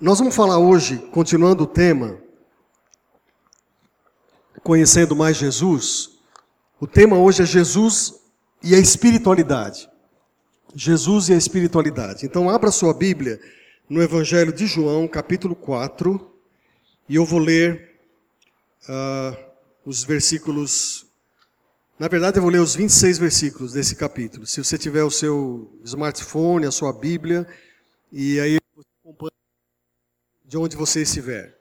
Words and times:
Nós 0.00 0.20
vamos 0.20 0.36
falar 0.36 0.60
hoje, 0.60 0.96
continuando 1.10 1.64
o 1.64 1.66
tema, 1.66 2.20
conhecendo 4.62 5.16
mais 5.16 5.36
Jesus. 5.36 6.10
O 6.78 6.86
tema 6.86 7.18
hoje 7.18 7.42
é 7.42 7.46
Jesus 7.46 8.14
e 8.62 8.76
a 8.76 8.78
espiritualidade. 8.78 9.90
Jesus 10.72 11.28
e 11.28 11.32
a 11.32 11.36
espiritualidade. 11.36 12.24
Então, 12.24 12.48
abra 12.48 12.70
sua 12.70 12.94
Bíblia 12.94 13.40
no 13.90 14.00
Evangelho 14.00 14.52
de 14.52 14.66
João, 14.66 15.08
capítulo 15.08 15.56
4, 15.56 16.32
e 17.08 17.16
eu 17.16 17.24
vou 17.24 17.40
ler 17.40 17.98
uh, 18.88 19.36
os 19.84 20.04
versículos. 20.04 21.06
Na 21.98 22.06
verdade, 22.06 22.38
eu 22.38 22.42
vou 22.42 22.52
ler 22.52 22.60
os 22.60 22.76
26 22.76 23.18
versículos 23.18 23.72
desse 23.72 23.96
capítulo. 23.96 24.46
Se 24.46 24.62
você 24.62 24.78
tiver 24.78 25.02
o 25.02 25.10
seu 25.10 25.76
smartphone, 25.82 26.66
a 26.66 26.70
sua 26.70 26.92
Bíblia, 26.92 27.48
e 28.12 28.38
aí 28.38 28.58
de 30.48 30.56
onde 30.56 30.74
você 30.76 31.02
estiver. 31.02 31.54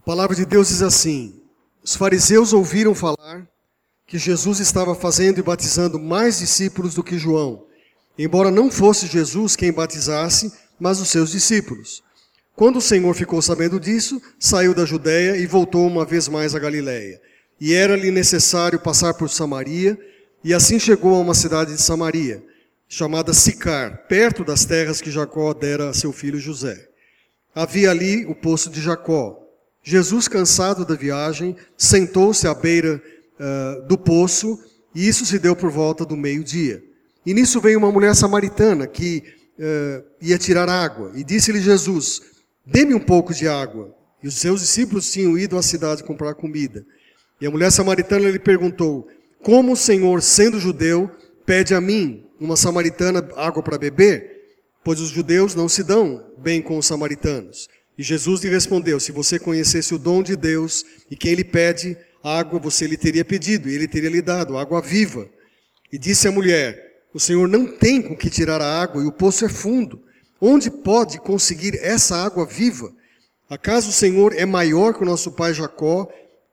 A 0.00 0.04
palavra 0.04 0.36
de 0.36 0.46
Deus 0.46 0.68
diz 0.68 0.80
assim: 0.80 1.42
Os 1.82 1.96
fariseus 1.96 2.52
ouviram 2.52 2.94
falar 2.94 3.46
que 4.06 4.16
Jesus 4.16 4.60
estava 4.60 4.94
fazendo 4.94 5.40
e 5.40 5.42
batizando 5.42 5.98
mais 5.98 6.38
discípulos 6.38 6.94
do 6.94 7.02
que 7.02 7.18
João, 7.18 7.66
embora 8.16 8.50
não 8.50 8.70
fosse 8.70 9.06
Jesus 9.08 9.56
quem 9.56 9.72
batizasse, 9.72 10.52
mas 10.78 11.00
os 11.00 11.08
seus 11.08 11.32
discípulos. 11.32 12.02
Quando 12.54 12.76
o 12.76 12.82
Senhor 12.82 13.12
ficou 13.14 13.42
sabendo 13.42 13.78
disso, 13.78 14.22
saiu 14.38 14.72
da 14.72 14.84
Judéia 14.84 15.36
e 15.36 15.46
voltou 15.46 15.86
uma 15.86 16.04
vez 16.04 16.28
mais 16.28 16.54
a 16.54 16.58
Galiléia. 16.58 17.20
E 17.60 17.74
era-lhe 17.74 18.10
necessário 18.10 18.78
passar 18.78 19.14
por 19.14 19.28
Samaria, 19.28 19.98
e 20.44 20.54
assim 20.54 20.78
chegou 20.78 21.16
a 21.16 21.20
uma 21.20 21.34
cidade 21.34 21.74
de 21.74 21.82
Samaria 21.82 22.47
chamada 22.88 23.34
Sicar, 23.34 24.06
perto 24.08 24.42
das 24.42 24.64
terras 24.64 25.00
que 25.00 25.10
Jacó 25.10 25.52
dera 25.52 25.90
a 25.90 25.94
seu 25.94 26.12
filho 26.12 26.40
José. 26.40 26.88
Havia 27.54 27.90
ali 27.90 28.24
o 28.24 28.34
poço 28.34 28.70
de 28.70 28.80
Jacó. 28.80 29.38
Jesus, 29.82 30.26
cansado 30.26 30.84
da 30.84 30.94
viagem, 30.94 31.54
sentou-se 31.76 32.46
à 32.46 32.54
beira 32.54 33.02
uh, 33.38 33.86
do 33.86 33.98
poço, 33.98 34.58
e 34.94 35.06
isso 35.06 35.26
se 35.26 35.38
deu 35.38 35.54
por 35.54 35.70
volta 35.70 36.04
do 36.04 36.16
meio-dia. 36.16 36.82
E 37.26 37.34
nisso 37.34 37.60
veio 37.60 37.78
uma 37.78 37.92
mulher 37.92 38.14
samaritana 38.14 38.86
que 38.86 39.22
uh, 39.58 40.04
ia 40.20 40.38
tirar 40.38 40.68
água, 40.68 41.12
e 41.14 41.22
disse-lhe 41.22 41.60
Jesus: 41.60 42.22
Dê-me 42.66 42.94
um 42.94 43.00
pouco 43.00 43.34
de 43.34 43.46
água. 43.46 43.94
E 44.22 44.26
os 44.26 44.34
seus 44.34 44.60
discípulos 44.60 45.10
tinham 45.12 45.38
ido 45.38 45.56
à 45.56 45.62
cidade 45.62 46.02
comprar 46.02 46.34
comida. 46.34 46.84
E 47.40 47.46
a 47.46 47.50
mulher 47.50 47.70
samaritana 47.70 48.30
lhe 48.30 48.38
perguntou: 48.38 49.08
Como 49.42 49.72
o 49.72 49.76
Senhor, 49.76 50.22
sendo 50.22 50.58
judeu, 50.58 51.10
pede 51.46 51.74
a 51.74 51.80
mim, 51.80 52.27
uma 52.40 52.56
samaritana 52.56 53.26
água 53.36 53.62
para 53.62 53.78
beber, 53.78 54.38
pois 54.84 55.00
os 55.00 55.10
judeus 55.10 55.54
não 55.54 55.68
se 55.68 55.82
dão 55.82 56.24
bem 56.38 56.62
com 56.62 56.78
os 56.78 56.86
samaritanos. 56.86 57.68
E 57.96 58.02
Jesus 58.02 58.42
lhe 58.42 58.48
respondeu: 58.48 59.00
Se 59.00 59.10
você 59.10 59.38
conhecesse 59.38 59.94
o 59.94 59.98
dom 59.98 60.22
de 60.22 60.36
Deus 60.36 60.84
e 61.10 61.16
quem 61.16 61.34
lhe 61.34 61.44
pede 61.44 61.96
água, 62.22 62.58
você 62.58 62.86
lhe 62.86 62.96
teria 62.96 63.24
pedido, 63.24 63.68
e 63.68 63.74
ele 63.74 63.88
teria 63.88 64.10
lhe 64.10 64.22
dado 64.22 64.56
água 64.56 64.80
viva. 64.80 65.28
E 65.92 65.98
disse 65.98 66.28
a 66.28 66.32
mulher: 66.32 67.02
O 67.12 67.18
Senhor 67.18 67.48
não 67.48 67.66
tem 67.66 68.00
com 68.00 68.16
que 68.16 68.30
tirar 68.30 68.60
a 68.60 68.80
água, 68.80 69.02
e 69.02 69.06
o 69.06 69.12
poço 69.12 69.44
é 69.44 69.48
fundo. 69.48 70.02
Onde 70.40 70.70
pode 70.70 71.18
conseguir 71.18 71.76
essa 71.82 72.16
água 72.16 72.46
viva? 72.46 72.92
Acaso 73.50 73.88
o 73.88 73.92
Senhor 73.92 74.32
é 74.34 74.46
maior 74.46 74.94
que 74.94 75.02
o 75.02 75.06
nosso 75.06 75.32
pai 75.32 75.52
Jacó, 75.52 76.08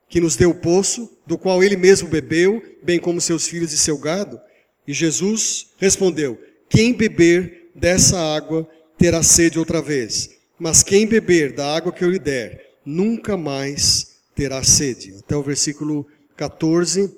que 0.08 0.20
nos 0.20 0.34
deu 0.34 0.50
o 0.50 0.54
poço, 0.54 1.08
do 1.26 1.38
qual 1.38 1.62
ele 1.62 1.76
mesmo 1.76 2.08
bebeu, 2.08 2.60
bem 2.82 2.98
como 2.98 3.20
seus 3.20 3.46
filhos 3.46 3.72
e 3.72 3.78
seu 3.78 3.98
gado? 3.98 4.40
E 4.86 4.92
Jesus 4.92 5.68
respondeu: 5.78 6.40
Quem 6.68 6.92
beber 6.92 7.70
dessa 7.74 8.18
água 8.18 8.68
terá 8.96 9.22
sede 9.22 9.58
outra 9.58 9.82
vez, 9.82 10.30
mas 10.58 10.82
quem 10.82 11.06
beber 11.06 11.54
da 11.54 11.76
água 11.76 11.92
que 11.92 12.04
eu 12.04 12.10
lhe 12.10 12.18
der, 12.18 12.78
nunca 12.84 13.36
mais 13.36 14.16
terá 14.34 14.62
sede. 14.62 15.16
Até 15.18 15.36
o 15.36 15.42
versículo 15.42 16.06
14 16.36 17.14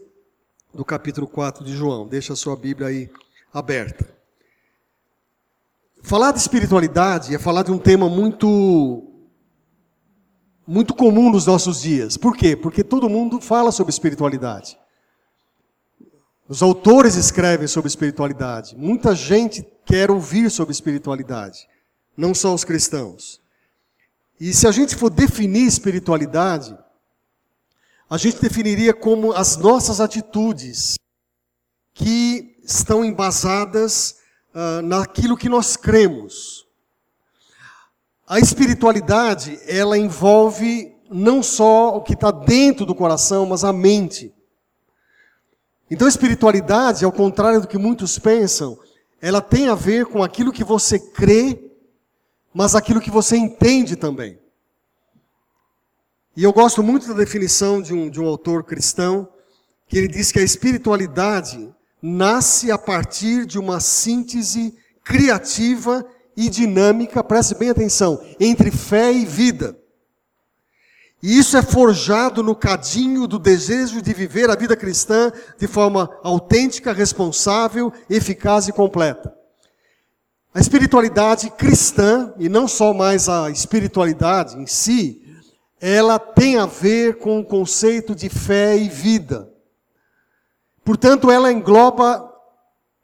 do 0.72 0.84
capítulo 0.84 1.26
4 1.26 1.64
de 1.64 1.76
João. 1.76 2.06
Deixa 2.06 2.32
a 2.32 2.36
sua 2.36 2.56
Bíblia 2.56 2.88
aí 2.88 3.10
aberta. 3.52 4.08
Falar 6.02 6.32
de 6.32 6.38
espiritualidade 6.38 7.34
é 7.34 7.38
falar 7.38 7.64
de 7.64 7.72
um 7.72 7.78
tema 7.78 8.08
muito 8.08 9.04
muito 10.66 10.94
comum 10.94 11.30
nos 11.30 11.46
nossos 11.46 11.80
dias. 11.80 12.16
Por 12.16 12.36
quê? 12.36 12.54
Porque 12.54 12.84
todo 12.84 13.08
mundo 13.08 13.40
fala 13.40 13.72
sobre 13.72 13.90
espiritualidade. 13.90 14.78
Os 16.48 16.62
autores 16.62 17.14
escrevem 17.14 17.66
sobre 17.66 17.88
espiritualidade. 17.88 18.74
Muita 18.74 19.14
gente 19.14 19.62
quer 19.84 20.10
ouvir 20.10 20.50
sobre 20.50 20.72
espiritualidade, 20.72 21.68
não 22.16 22.34
só 22.34 22.54
os 22.54 22.64
cristãos. 22.64 23.40
E 24.40 24.54
se 24.54 24.66
a 24.66 24.70
gente 24.70 24.96
for 24.96 25.10
definir 25.10 25.66
espiritualidade, 25.66 26.76
a 28.08 28.16
gente 28.16 28.40
definiria 28.40 28.94
como 28.94 29.32
as 29.32 29.58
nossas 29.58 30.00
atitudes 30.00 30.96
que 31.92 32.56
estão 32.64 33.04
embasadas 33.04 34.16
uh, 34.54 34.80
naquilo 34.82 35.36
que 35.36 35.48
nós 35.48 35.76
cremos. 35.76 36.66
A 38.26 38.38
espiritualidade, 38.38 39.58
ela 39.66 39.98
envolve 39.98 40.94
não 41.10 41.42
só 41.42 41.96
o 41.96 42.02
que 42.02 42.14
está 42.14 42.30
dentro 42.30 42.86
do 42.86 42.94
coração, 42.94 43.44
mas 43.44 43.64
a 43.64 43.72
mente. 43.72 44.32
Então, 45.90 46.06
espiritualidade, 46.06 47.04
ao 47.04 47.12
contrário 47.12 47.60
do 47.60 47.66
que 47.66 47.78
muitos 47.78 48.18
pensam, 48.18 48.78
ela 49.20 49.40
tem 49.40 49.68
a 49.68 49.74
ver 49.74 50.06
com 50.06 50.22
aquilo 50.22 50.52
que 50.52 50.62
você 50.62 50.98
crê, 50.98 51.72
mas 52.52 52.74
aquilo 52.74 53.00
que 53.00 53.10
você 53.10 53.36
entende 53.36 53.96
também. 53.96 54.38
E 56.36 56.44
eu 56.44 56.52
gosto 56.52 56.82
muito 56.82 57.08
da 57.08 57.14
definição 57.14 57.80
de 57.80 57.94
um, 57.94 58.10
de 58.10 58.20
um 58.20 58.26
autor 58.26 58.64
cristão, 58.64 59.28
que 59.86 59.96
ele 59.96 60.08
diz 60.08 60.30
que 60.30 60.38
a 60.38 60.44
espiritualidade 60.44 61.74
nasce 62.02 62.70
a 62.70 62.78
partir 62.78 63.46
de 63.46 63.58
uma 63.58 63.80
síntese 63.80 64.76
criativa 65.02 66.06
e 66.36 66.48
dinâmica, 66.48 67.24
preste 67.24 67.54
bem 67.54 67.70
atenção, 67.70 68.22
entre 68.38 68.70
fé 68.70 69.10
e 69.12 69.24
vida. 69.24 69.77
E 71.22 71.36
isso 71.36 71.56
é 71.56 71.62
forjado 71.62 72.42
no 72.42 72.54
cadinho 72.54 73.26
do 73.26 73.38
desejo 73.38 74.00
de 74.00 74.12
viver 74.14 74.50
a 74.50 74.54
vida 74.54 74.76
cristã 74.76 75.32
de 75.58 75.66
forma 75.66 76.08
autêntica, 76.22 76.92
responsável, 76.92 77.92
eficaz 78.08 78.68
e 78.68 78.72
completa. 78.72 79.34
A 80.54 80.60
espiritualidade 80.60 81.50
cristã, 81.50 82.32
e 82.38 82.48
não 82.48 82.68
só 82.68 82.94
mais 82.94 83.28
a 83.28 83.50
espiritualidade 83.50 84.56
em 84.56 84.66
si, 84.66 85.22
ela 85.80 86.18
tem 86.18 86.56
a 86.56 86.66
ver 86.66 87.18
com 87.18 87.40
o 87.40 87.44
conceito 87.44 88.14
de 88.14 88.28
fé 88.28 88.76
e 88.76 88.88
vida. 88.88 89.48
Portanto, 90.84 91.30
ela 91.30 91.52
engloba 91.52 92.32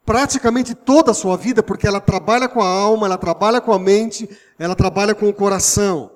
praticamente 0.05 0.73
toda 0.73 1.11
a 1.11 1.13
sua 1.13 1.35
vida, 1.35 1.61
porque 1.61 1.87
ela 1.87 1.99
trabalha 1.99 2.47
com 2.47 2.61
a 2.61 2.67
alma, 2.67 3.07
ela 3.07 3.17
trabalha 3.17 3.59
com 3.59 3.73
a 3.73 3.79
mente, 3.79 4.29
ela 4.57 4.75
trabalha 4.75 5.13
com 5.13 5.27
o 5.27 5.33
coração. 5.33 6.14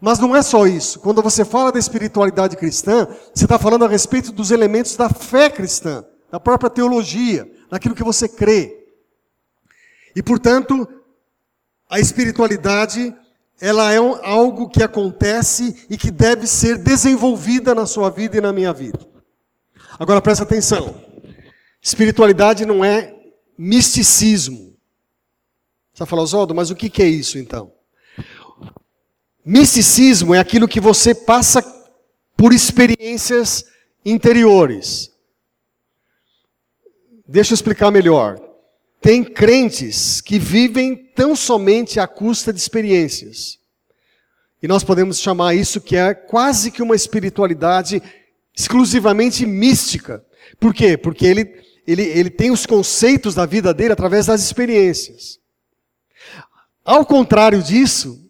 Mas 0.00 0.18
não 0.18 0.36
é 0.36 0.42
só 0.42 0.66
isso. 0.66 1.00
Quando 1.00 1.22
você 1.22 1.44
fala 1.44 1.72
da 1.72 1.78
espiritualidade 1.78 2.56
cristã, 2.56 3.06
você 3.34 3.44
está 3.44 3.58
falando 3.58 3.84
a 3.84 3.88
respeito 3.88 4.32
dos 4.32 4.50
elementos 4.50 4.96
da 4.96 5.08
fé 5.08 5.48
cristã, 5.48 6.04
da 6.30 6.38
própria 6.38 6.70
teologia, 6.70 7.50
daquilo 7.70 7.94
que 7.94 8.04
você 8.04 8.28
crê. 8.28 8.86
E, 10.14 10.22
portanto, 10.22 10.86
a 11.88 11.98
espiritualidade, 11.98 13.14
ela 13.60 13.92
é 13.92 13.96
algo 13.96 14.68
que 14.68 14.82
acontece 14.82 15.86
e 15.88 15.96
que 15.96 16.10
deve 16.10 16.46
ser 16.46 16.78
desenvolvida 16.78 17.74
na 17.74 17.86
sua 17.86 18.10
vida 18.10 18.36
e 18.36 18.40
na 18.40 18.52
minha 18.52 18.72
vida. 18.72 18.98
Agora 19.98 20.20
presta 20.20 20.44
atenção. 20.44 21.02
Espiritualidade 21.80 22.66
não 22.66 22.84
é 22.84 23.14
misticismo. 23.56 24.76
Você 25.92 26.00
vai 26.00 26.08
falar, 26.08 26.22
Oswaldo, 26.22 26.54
mas 26.54 26.70
o 26.70 26.74
que 26.74 27.02
é 27.02 27.06
isso 27.06 27.38
então? 27.38 27.75
Misticismo 29.48 30.34
é 30.34 30.40
aquilo 30.40 30.66
que 30.66 30.80
você 30.80 31.14
passa 31.14 31.62
por 32.36 32.52
experiências 32.52 33.64
interiores. 34.04 35.12
Deixa 37.28 37.52
eu 37.52 37.54
explicar 37.54 37.92
melhor. 37.92 38.40
Tem 39.00 39.22
crentes 39.22 40.20
que 40.20 40.36
vivem 40.36 40.96
tão 41.14 41.36
somente 41.36 42.00
à 42.00 42.08
custa 42.08 42.52
de 42.52 42.58
experiências. 42.58 43.60
E 44.60 44.66
nós 44.66 44.82
podemos 44.82 45.20
chamar 45.20 45.54
isso 45.54 45.80
que 45.80 45.94
é 45.94 46.12
quase 46.12 46.72
que 46.72 46.82
uma 46.82 46.96
espiritualidade 46.96 48.02
exclusivamente 48.52 49.46
mística. 49.46 50.24
Por 50.58 50.74
quê? 50.74 50.96
Porque 50.96 51.24
ele, 51.24 51.62
ele, 51.86 52.02
ele 52.02 52.30
tem 52.30 52.50
os 52.50 52.66
conceitos 52.66 53.32
da 53.32 53.46
vida 53.46 53.72
dele 53.72 53.92
através 53.92 54.26
das 54.26 54.42
experiências. 54.42 55.38
Ao 56.84 57.06
contrário 57.06 57.62
disso, 57.62 58.25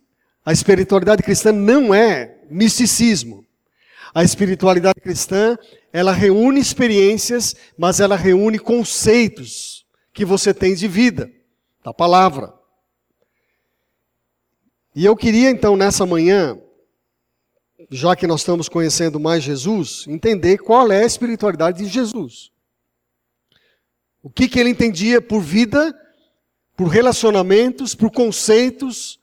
a 0.46 0.52
espiritualidade 0.52 1.24
cristã 1.24 1.50
não 1.50 1.92
é 1.92 2.38
misticismo. 2.48 3.44
A 4.14 4.22
espiritualidade 4.22 5.00
cristã, 5.00 5.58
ela 5.92 6.12
reúne 6.12 6.60
experiências, 6.60 7.56
mas 7.76 7.98
ela 7.98 8.14
reúne 8.14 8.56
conceitos 8.56 9.84
que 10.14 10.24
você 10.24 10.54
tem 10.54 10.72
de 10.76 10.86
vida, 10.86 11.28
da 11.84 11.92
palavra. 11.92 12.54
E 14.94 15.04
eu 15.04 15.16
queria 15.16 15.50
então 15.50 15.76
nessa 15.76 16.06
manhã, 16.06 16.56
já 17.90 18.14
que 18.14 18.28
nós 18.28 18.40
estamos 18.40 18.68
conhecendo 18.68 19.18
mais 19.18 19.42
Jesus, 19.42 20.06
entender 20.06 20.58
qual 20.58 20.92
é 20.92 21.02
a 21.02 21.06
espiritualidade 21.06 21.78
de 21.78 21.88
Jesus. 21.88 22.52
O 24.22 24.30
que, 24.30 24.48
que 24.48 24.60
ele 24.60 24.70
entendia 24.70 25.20
por 25.20 25.40
vida, 25.40 25.92
por 26.76 26.86
relacionamentos, 26.86 27.96
por 27.96 28.12
conceitos. 28.12 29.18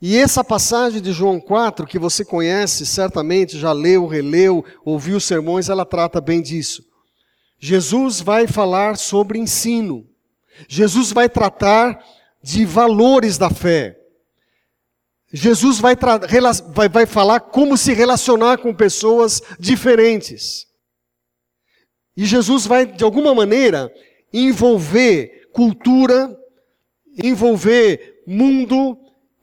E 0.00 0.16
essa 0.16 0.44
passagem 0.44 1.02
de 1.02 1.12
João 1.12 1.40
4, 1.40 1.86
que 1.86 1.98
você 1.98 2.24
conhece 2.24 2.86
certamente, 2.86 3.58
já 3.58 3.72
leu, 3.72 4.06
releu, 4.06 4.64
ouviu 4.84 5.18
sermões, 5.18 5.68
ela 5.68 5.84
trata 5.84 6.20
bem 6.20 6.40
disso. 6.40 6.84
Jesus 7.58 8.20
vai 8.20 8.46
falar 8.46 8.96
sobre 8.96 9.38
ensino. 9.38 10.06
Jesus 10.68 11.10
vai 11.10 11.28
tratar 11.28 11.98
de 12.40 12.64
valores 12.64 13.36
da 13.36 13.50
fé. 13.50 13.98
Jesus 15.32 15.78
vai, 15.78 15.94
vai, 16.72 16.88
vai 16.88 17.06
falar 17.06 17.40
como 17.40 17.76
se 17.76 17.92
relacionar 17.92 18.58
com 18.58 18.72
pessoas 18.72 19.42
diferentes. 19.58 20.66
E 22.16 22.24
Jesus 22.24 22.66
vai, 22.66 22.86
de 22.86 23.04
alguma 23.04 23.34
maneira, 23.34 23.92
envolver 24.32 25.48
cultura, 25.52 26.36
envolver 27.22 28.22
mundo, 28.26 28.96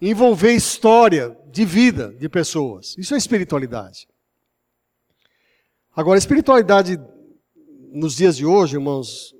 envolver 0.09 0.53
história 0.53 1.35
de 1.51 1.65
vida 1.65 2.13
de 2.19 2.29
pessoas. 2.29 2.95
Isso 2.97 3.15
é 3.15 3.17
espiritualidade. 3.17 4.07
Agora, 5.95 6.19
espiritualidade 6.19 6.99
nos 7.91 8.15
dias 8.15 8.37
de 8.37 8.45
hoje, 8.45 8.75
irmãos, 8.75 9.33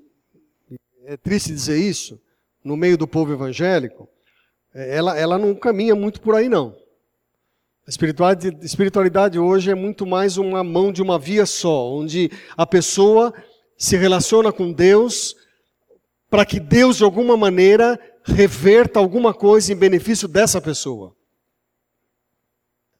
é 1.04 1.16
triste 1.16 1.52
dizer 1.52 1.78
isso, 1.78 2.20
no 2.64 2.76
meio 2.76 2.98
do 2.98 3.06
povo 3.06 3.32
evangélico, 3.32 4.08
é, 4.74 4.96
ela, 4.96 5.16
ela 5.16 5.38
não 5.38 5.54
caminha 5.54 5.94
muito 5.94 6.20
por 6.20 6.34
aí, 6.34 6.48
não. 6.48 6.76
A 7.86 7.90
espiritualidade, 7.90 8.66
espiritualidade 8.66 9.38
hoje 9.38 9.70
é 9.70 9.74
muito 9.74 10.04
mais 10.04 10.36
uma 10.36 10.64
mão 10.64 10.90
de 10.90 11.00
uma 11.00 11.16
via 11.16 11.46
só, 11.46 11.92
onde 11.92 12.28
a 12.56 12.66
pessoa 12.66 13.32
se 13.78 13.96
relaciona 13.96 14.50
com 14.50 14.72
Deus 14.72 15.36
para 16.28 16.44
que 16.44 16.58
Deus, 16.58 16.96
de 16.96 17.04
alguma 17.04 17.36
maneira, 17.36 18.00
reverta 18.26 18.98
alguma 18.98 19.32
coisa 19.32 19.72
em 19.72 19.76
benefício 19.76 20.26
dessa 20.26 20.60
pessoa. 20.60 21.14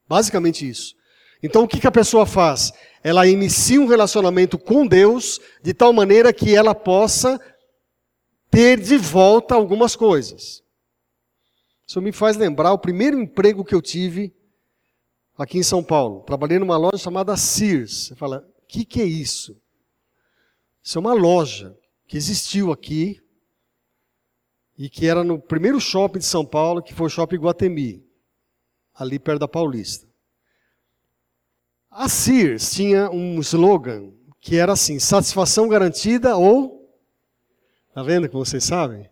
Basicamente 0.08 0.68
isso. 0.68 0.94
Então 1.42 1.64
o 1.64 1.68
que, 1.68 1.80
que 1.80 1.86
a 1.86 1.92
pessoa 1.92 2.24
faz? 2.24 2.72
Ela 3.02 3.26
inicia 3.26 3.80
um 3.80 3.86
relacionamento 3.86 4.58
com 4.58 4.86
Deus 4.86 5.40
de 5.62 5.74
tal 5.74 5.92
maneira 5.92 6.32
que 6.32 6.54
ela 6.54 6.74
possa 6.74 7.40
ter 8.50 8.80
de 8.80 8.96
volta 8.96 9.54
algumas 9.54 9.94
coisas. 9.94 10.62
Isso 11.86 12.00
me 12.00 12.12
faz 12.12 12.36
lembrar 12.36 12.72
o 12.72 12.78
primeiro 12.78 13.20
emprego 13.20 13.64
que 13.64 13.74
eu 13.74 13.82
tive 13.82 14.34
aqui 15.36 15.58
em 15.58 15.62
São 15.62 15.84
Paulo. 15.84 16.22
Trabalhei 16.22 16.58
numa 16.58 16.76
loja 16.76 16.98
chamada 16.98 17.36
Sears. 17.36 18.08
Você 18.08 18.16
fala, 18.16 18.38
o 18.38 18.66
que, 18.66 18.84
que 18.84 19.00
é 19.00 19.04
isso? 19.04 19.56
Isso 20.82 20.98
é 20.98 21.00
uma 21.00 21.12
loja 21.12 21.76
que 22.08 22.16
existiu 22.16 22.72
aqui 22.72 23.20
e 24.78 24.88
que 24.90 25.06
era 25.06 25.24
no 25.24 25.38
primeiro 25.38 25.80
shopping 25.80 26.18
de 26.18 26.24
São 26.24 26.44
Paulo, 26.44 26.82
que 26.82 26.94
foi 26.94 27.06
o 27.06 27.10
Shopping 27.10 27.36
Guatemi, 27.36 28.04
ali 28.94 29.18
perto 29.18 29.40
da 29.40 29.48
Paulista. 29.48 30.06
A 31.90 32.08
Sears 32.08 32.72
tinha 32.72 33.10
um 33.10 33.40
slogan 33.40 34.12
que 34.40 34.56
era 34.56 34.72
assim: 34.72 34.98
satisfação 34.98 35.66
garantida 35.68 36.36
ou. 36.36 36.86
Tá 37.94 38.02
vendo 38.02 38.28
que 38.28 38.34
vocês 38.34 38.62
sabem? 38.62 39.08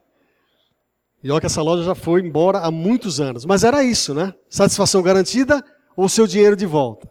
E 1.23 1.31
olha 1.31 1.41
que 1.41 1.47
essa 1.47 1.63
loja 1.63 1.83
já 1.83 1.95
foi 1.95 2.21
embora 2.21 2.59
há 2.59 2.71
muitos 2.71 3.19
anos. 3.19 3.47
Mas 3.47 3.65
era 3.65 3.83
isso, 3.83 4.13
né? 4.13 4.35
Satisfação 4.51 5.03
garantida 5.03 5.65
ou 5.97 6.07
seu 6.07 6.27
dinheiro 6.27 6.55
de 6.55 6.67
volta. 6.67 7.11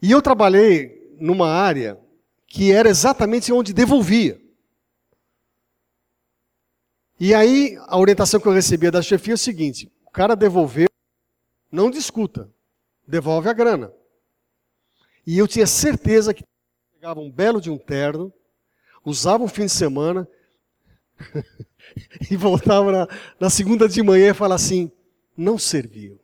E 0.00 0.12
eu 0.12 0.22
trabalhei 0.22 1.16
numa 1.18 1.48
área 1.48 1.98
que 2.46 2.70
era 2.70 2.88
exatamente 2.88 3.52
onde 3.52 3.72
devolvia. 3.72 4.40
E 7.18 7.32
aí, 7.32 7.78
a 7.86 7.96
orientação 7.96 8.40
que 8.40 8.46
eu 8.46 8.52
recebia 8.52 8.90
da 8.90 9.02
chefia 9.02 9.34
é 9.34 9.36
o 9.36 9.38
seguinte: 9.38 9.90
o 10.04 10.10
cara 10.10 10.34
devolveu, 10.34 10.88
não 11.70 11.90
discuta, 11.90 12.50
devolve 13.06 13.48
a 13.48 13.52
grana. 13.52 13.92
E 15.26 15.38
eu 15.38 15.48
tinha 15.48 15.66
certeza 15.66 16.34
que 16.34 16.44
pegava 16.94 17.20
um 17.20 17.30
belo 17.30 17.60
de 17.60 17.70
um 17.70 17.78
terno, 17.78 18.32
usava 19.04 19.44
um 19.44 19.48
fim 19.48 19.66
de 19.66 19.72
semana, 19.72 20.28
e 22.30 22.36
voltava 22.36 22.90
na, 22.90 23.08
na 23.38 23.50
segunda 23.50 23.88
de 23.88 24.02
manhã 24.02 24.30
e 24.30 24.34
falava 24.34 24.56
assim: 24.56 24.90
não 25.36 25.56
serviu, 25.58 26.20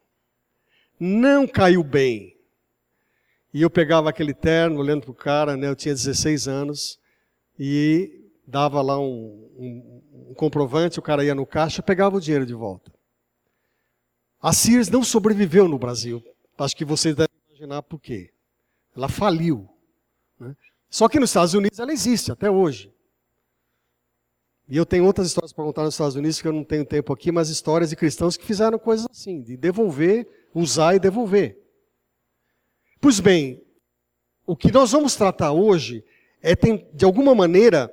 não 0.98 1.46
caiu 1.46 1.84
bem. 1.84 2.36
E 3.52 3.62
eu 3.62 3.70
pegava 3.70 4.08
aquele 4.08 4.32
terno, 4.32 4.78
olhando 4.78 5.02
para 5.02 5.10
o 5.10 5.14
cara, 5.14 5.56
né, 5.56 5.68
eu 5.68 5.74
tinha 5.74 5.92
16 5.92 6.46
anos, 6.46 7.00
e 7.58 8.28
dava 8.46 8.80
lá 8.80 8.98
um, 8.98 9.50
um, 9.58 9.99
um, 10.30 10.34
comprovante, 10.34 10.98
o 10.98 11.02
cara 11.02 11.24
ia 11.24 11.34
no 11.34 11.44
caixa, 11.44 11.82
pegava 11.82 12.16
o 12.16 12.20
dinheiro 12.20 12.46
de 12.46 12.54
volta. 12.54 12.92
A 14.40 14.52
Sears 14.52 14.88
não 14.88 15.04
sobreviveu 15.04 15.68
no 15.68 15.78
Brasil. 15.78 16.22
Acho 16.56 16.76
que 16.76 16.84
vocês 16.84 17.14
devem 17.14 17.34
imaginar 17.48 17.82
por 17.82 17.98
quê. 17.98 18.30
Ela 18.96 19.08
faliu. 19.08 19.68
Né? 20.38 20.56
Só 20.88 21.08
que 21.08 21.20
nos 21.20 21.30
Estados 21.30 21.54
Unidos 21.54 21.78
ela 21.78 21.92
existe 21.92 22.32
até 22.32 22.50
hoje. 22.50 22.92
E 24.68 24.76
eu 24.76 24.86
tenho 24.86 25.04
outras 25.04 25.26
histórias 25.26 25.52
para 25.52 25.64
contar 25.64 25.82
nos 25.82 25.94
Estados 25.94 26.14
Unidos 26.14 26.40
que 26.40 26.46
eu 26.46 26.52
não 26.52 26.64
tenho 26.64 26.84
tempo 26.84 27.12
aqui, 27.12 27.32
mas 27.32 27.48
histórias 27.48 27.90
de 27.90 27.96
cristãos 27.96 28.36
que 28.36 28.44
fizeram 28.44 28.78
coisas 28.78 29.06
assim, 29.10 29.42
de 29.42 29.56
devolver, 29.56 30.28
usar 30.54 30.94
e 30.94 31.00
devolver. 31.00 31.58
Pois 33.00 33.18
bem, 33.18 33.60
o 34.46 34.56
que 34.56 34.70
nós 34.70 34.92
vamos 34.92 35.16
tratar 35.16 35.52
hoje 35.52 36.04
é, 36.42 36.54
de 36.54 37.04
alguma 37.04 37.34
maneira, 37.34 37.92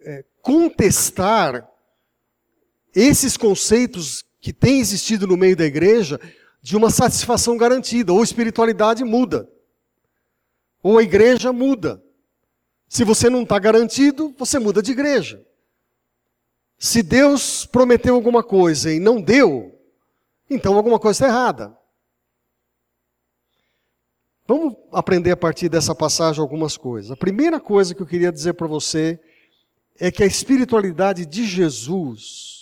é, 0.00 0.24
contestar 0.42 1.68
esses 3.00 3.36
conceitos 3.36 4.24
que 4.40 4.52
têm 4.52 4.80
existido 4.80 5.26
no 5.26 5.36
meio 5.36 5.56
da 5.56 5.64
igreja 5.64 6.18
de 6.60 6.76
uma 6.76 6.90
satisfação 6.90 7.56
garantida, 7.56 8.12
ou 8.12 8.22
espiritualidade 8.22 9.04
muda, 9.04 9.48
ou 10.82 10.98
a 10.98 11.02
igreja 11.02 11.52
muda. 11.52 12.02
Se 12.88 13.04
você 13.04 13.30
não 13.30 13.42
está 13.42 13.58
garantido, 13.58 14.34
você 14.36 14.58
muda 14.58 14.82
de 14.82 14.90
igreja. 14.90 15.44
Se 16.76 17.02
Deus 17.02 17.66
prometeu 17.66 18.14
alguma 18.14 18.42
coisa 18.42 18.92
e 18.92 18.98
não 18.98 19.20
deu, 19.20 19.78
então 20.50 20.74
alguma 20.74 20.98
coisa 20.98 21.24
está 21.24 21.26
errada. 21.28 21.78
Vamos 24.46 24.74
aprender 24.90 25.30
a 25.30 25.36
partir 25.36 25.68
dessa 25.68 25.94
passagem 25.94 26.40
algumas 26.40 26.76
coisas. 26.76 27.10
A 27.10 27.16
primeira 27.16 27.60
coisa 27.60 27.94
que 27.94 28.02
eu 28.02 28.06
queria 28.06 28.32
dizer 28.32 28.54
para 28.54 28.66
você 28.66 29.20
é 30.00 30.10
que 30.10 30.22
a 30.22 30.26
espiritualidade 30.26 31.26
de 31.26 31.44
Jesus, 31.44 32.57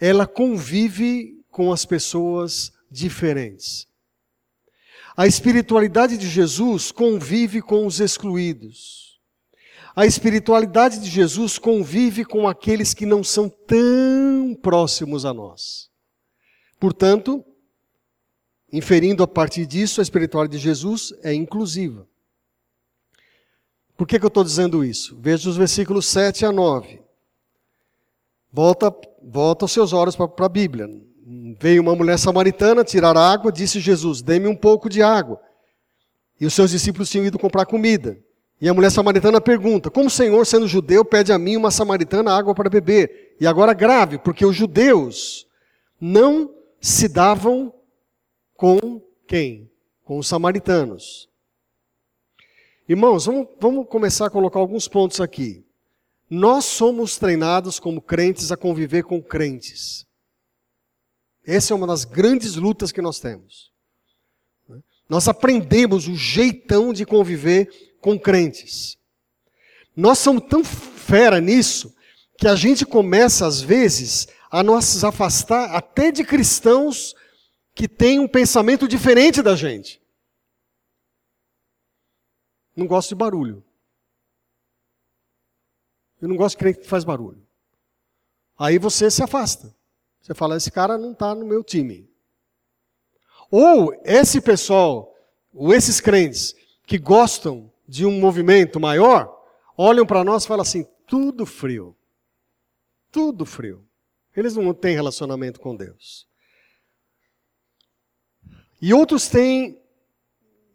ela 0.00 0.26
convive 0.26 1.42
com 1.50 1.72
as 1.72 1.84
pessoas 1.84 2.72
diferentes. 2.90 3.86
A 5.16 5.26
espiritualidade 5.26 6.18
de 6.18 6.28
Jesus 6.28 6.92
convive 6.92 7.62
com 7.62 7.86
os 7.86 8.00
excluídos. 8.00 9.18
A 9.94 10.04
espiritualidade 10.04 11.00
de 11.00 11.08
Jesus 11.08 11.58
convive 11.58 12.22
com 12.22 12.46
aqueles 12.46 12.92
que 12.92 13.06
não 13.06 13.24
são 13.24 13.48
tão 13.48 14.54
próximos 14.60 15.24
a 15.24 15.32
nós. 15.32 15.88
Portanto, 16.78 17.42
inferindo 18.70 19.22
a 19.22 19.26
partir 19.26 19.64
disso, 19.64 20.00
a 20.00 20.02
espiritualidade 20.02 20.58
de 20.58 20.62
Jesus 20.62 21.14
é 21.22 21.32
inclusiva. 21.32 22.06
Por 23.96 24.06
que, 24.06 24.18
que 24.18 24.24
eu 24.26 24.28
estou 24.28 24.44
dizendo 24.44 24.84
isso? 24.84 25.16
Veja 25.18 25.48
os 25.48 25.56
versículos 25.56 26.04
7 26.04 26.44
a 26.44 26.52
9. 26.52 27.00
Volta, 28.52 28.94
volta 29.26 29.64
os 29.64 29.72
seus 29.72 29.92
olhos 29.92 30.14
para 30.14 30.30
a 30.38 30.48
Bíblia. 30.48 30.88
Veio 31.58 31.82
uma 31.82 31.96
mulher 31.96 32.18
samaritana 32.18 32.84
tirar 32.84 33.16
água, 33.16 33.50
disse 33.50 33.80
Jesus: 33.80 34.22
Dê-me 34.22 34.46
um 34.46 34.54
pouco 34.56 34.88
de 34.88 35.02
água. 35.02 35.40
E 36.40 36.46
os 36.46 36.54
seus 36.54 36.70
discípulos 36.70 37.10
tinham 37.10 37.26
ido 37.26 37.38
comprar 37.38 37.66
comida. 37.66 38.18
E 38.60 38.68
a 38.68 38.74
mulher 38.74 38.90
samaritana 38.90 39.40
pergunta: 39.40 39.90
Como 39.90 40.06
o 40.06 40.10
Senhor, 40.10 40.46
sendo 40.46 40.68
judeu, 40.68 41.04
pede 41.04 41.32
a 41.32 41.38
mim, 41.38 41.56
uma 41.56 41.70
samaritana, 41.70 42.32
água 42.32 42.54
para 42.54 42.70
beber? 42.70 43.36
E 43.40 43.46
agora 43.46 43.74
grave, 43.74 44.18
porque 44.18 44.46
os 44.46 44.54
judeus 44.54 45.46
não 46.00 46.54
se 46.80 47.08
davam 47.08 47.72
com 48.54 49.02
quem? 49.26 49.68
Com 50.04 50.18
os 50.18 50.28
samaritanos. 50.28 51.28
Irmãos, 52.88 53.26
vamos, 53.26 53.48
vamos 53.60 53.88
começar 53.88 54.26
a 54.26 54.30
colocar 54.30 54.60
alguns 54.60 54.86
pontos 54.86 55.20
aqui. 55.20 55.65
Nós 56.28 56.64
somos 56.64 57.16
treinados 57.16 57.78
como 57.78 58.00
crentes 58.00 58.50
a 58.50 58.56
conviver 58.56 59.04
com 59.04 59.22
crentes. 59.22 60.04
Essa 61.44 61.72
é 61.72 61.76
uma 61.76 61.86
das 61.86 62.04
grandes 62.04 62.56
lutas 62.56 62.90
que 62.90 63.00
nós 63.00 63.20
temos. 63.20 63.70
Nós 65.08 65.28
aprendemos 65.28 66.08
o 66.08 66.16
jeitão 66.16 66.92
de 66.92 67.06
conviver 67.06 67.96
com 68.00 68.18
crentes. 68.18 68.98
Nós 69.94 70.18
somos 70.18 70.42
tão 70.48 70.64
fera 70.64 71.40
nisso 71.40 71.94
que 72.36 72.48
a 72.48 72.56
gente 72.56 72.84
começa, 72.84 73.46
às 73.46 73.60
vezes, 73.60 74.26
a 74.50 74.62
nos 74.62 75.04
afastar 75.04 75.74
até 75.74 76.10
de 76.10 76.24
cristãos 76.24 77.14
que 77.74 77.88
tem 77.88 78.18
um 78.18 78.26
pensamento 78.26 78.88
diferente 78.88 79.42
da 79.42 79.54
gente. 79.54 80.02
Não 82.74 82.86
gosto 82.86 83.10
de 83.10 83.14
barulho. 83.14 83.65
Eu 86.20 86.28
não 86.28 86.36
gosto 86.36 86.56
de 86.56 86.58
crente 86.58 86.80
que 86.80 86.86
faz 86.86 87.04
barulho. 87.04 87.46
Aí 88.58 88.78
você 88.78 89.10
se 89.10 89.22
afasta. 89.22 89.74
Você 90.20 90.34
fala, 90.34 90.56
esse 90.56 90.70
cara 90.70 90.96
não 90.98 91.12
está 91.12 91.34
no 91.34 91.44
meu 91.46 91.62
time. 91.62 92.10
Ou 93.50 93.94
esse 94.04 94.40
pessoal, 94.40 95.14
ou 95.54 95.72
esses 95.72 96.00
crentes 96.00 96.54
que 96.86 96.98
gostam 96.98 97.70
de 97.86 98.04
um 98.04 98.18
movimento 98.18 98.80
maior, 98.80 99.32
olham 99.76 100.06
para 100.06 100.24
nós 100.24 100.44
e 100.44 100.48
falam 100.48 100.62
assim: 100.62 100.86
tudo 101.06 101.46
frio. 101.46 101.96
Tudo 103.12 103.46
frio. 103.46 103.86
Eles 104.34 104.56
não 104.56 104.74
têm 104.74 104.94
relacionamento 104.94 105.60
com 105.60 105.76
Deus. 105.76 106.26
E 108.80 108.92
outros 108.92 109.28
têm, 109.28 109.80